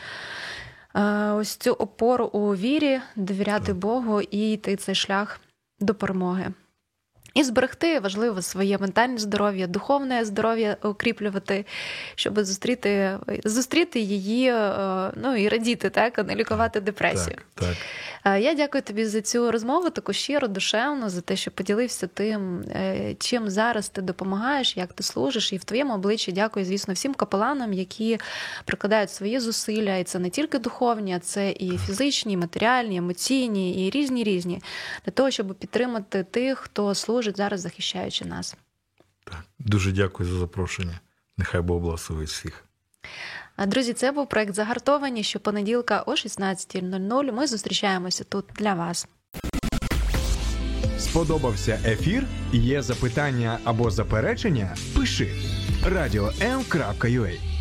е, 0.96 1.32
ось 1.32 1.56
цю 1.56 1.72
опору 1.72 2.26
у 2.26 2.56
вірі, 2.56 3.02
довіряти 3.16 3.74
Богу 3.74 4.22
і 4.22 4.52
йти 4.52 4.76
цей 4.76 4.96
шлях 4.96 5.40
до 5.80 5.96
перемоги. 5.96 6.54
І 7.36 7.44
зберегти 7.44 8.00
важливо 8.00 8.42
своє 8.42 8.78
ментальне 8.78 9.18
здоров'я, 9.18 9.68
духовне 9.68 10.26
здоров'я 10.26 10.78
укріплювати, 10.84 11.66
щоб 12.16 12.40
зустріти, 12.40 13.18
зустріти 13.46 14.00
її, 14.00 14.50
е, 14.50 15.12
ну 15.16 15.36
і 15.36 15.50
радіти, 15.50 15.90
так, 15.90 16.20
а 16.20 16.24
не 16.24 16.36
лікувати 16.36 16.80
депресію. 16.80 17.38
Так, 17.56 17.68
так. 17.68 18.34
Е, 18.34 18.42
Я 18.42 18.54
дякую 18.54 18.82
тобі 18.82 19.06
за 19.06 19.22
цю 19.22 19.52
розмову, 19.52 19.90
таку 19.90 20.14
щиро, 20.14 20.48
душевну, 20.48 21.10
за 21.10 21.22
те, 21.22 21.36
що 21.36 21.52
поділився 21.52 22.08
тим, 22.08 22.62
е, 22.62 23.16
чим 23.20 23.50
зараз 23.50 23.90
ти 23.90 24.02
допомагаєш, 24.02 24.78
як 24.78 24.94
ти 24.94 25.04
служиш. 25.04 25.54
І 25.54 25.58
в 25.58 25.64
твоєму 25.64 25.94
обличчі 25.94 26.32
дякую, 26.32 26.66
звісно, 26.66 26.94
всім 26.94 27.14
капеланам, 27.14 27.74
які 27.74 28.20
прикладають 28.66 29.12
свої 29.12 29.40
зусилля. 29.40 29.96
І 29.96 30.04
це 30.04 30.20
не 30.20 30.30
тільки 30.30 30.60
духовні, 30.60 31.16
а 31.16 31.20
це 31.20 31.52
і 31.52 31.78
фізичні, 31.78 32.34
і 32.34 32.38
матеріальні, 32.38 32.98
емоційні, 32.98 33.88
і 33.88 33.90
різні 33.90 34.24
різні, 34.24 34.62
для 35.06 35.12
того, 35.12 35.32
щоб 35.32 35.56
підтримати 35.56 36.24
тих, 36.24 36.60
хто 36.60 36.96
служить 36.96 37.25
зараз, 37.32 37.62
захищаючи 37.62 38.26
нас. 38.26 38.56
так. 39.24 39.44
Дуже 39.60 39.92
дякую 39.92 40.30
за 40.30 40.40
запрошення. 40.40 41.00
Нехай 41.38 41.62
Бог 41.62 41.82
благословить 41.82 42.30
всіх. 42.30 42.64
Друзі, 43.68 43.94
це 43.94 44.12
був 44.12 44.30
проект 44.30 44.54
Загартовані. 44.54 45.24
Щопонеділка 45.24 46.02
о 46.02 46.12
16.00 46.12 47.32
Ми 47.32 47.48
зустрічаємося 47.48 48.24
тут 48.24 48.46
для 48.56 48.74
вас. 48.74 49.08
Сподобався 51.00 51.80
ефір? 51.86 52.24
Є 52.54 52.82
запитання 52.82 53.60
або 53.64 53.92
заперечення? 53.92 54.76
Пиши 54.96 55.32
радіом.ua 55.86 57.55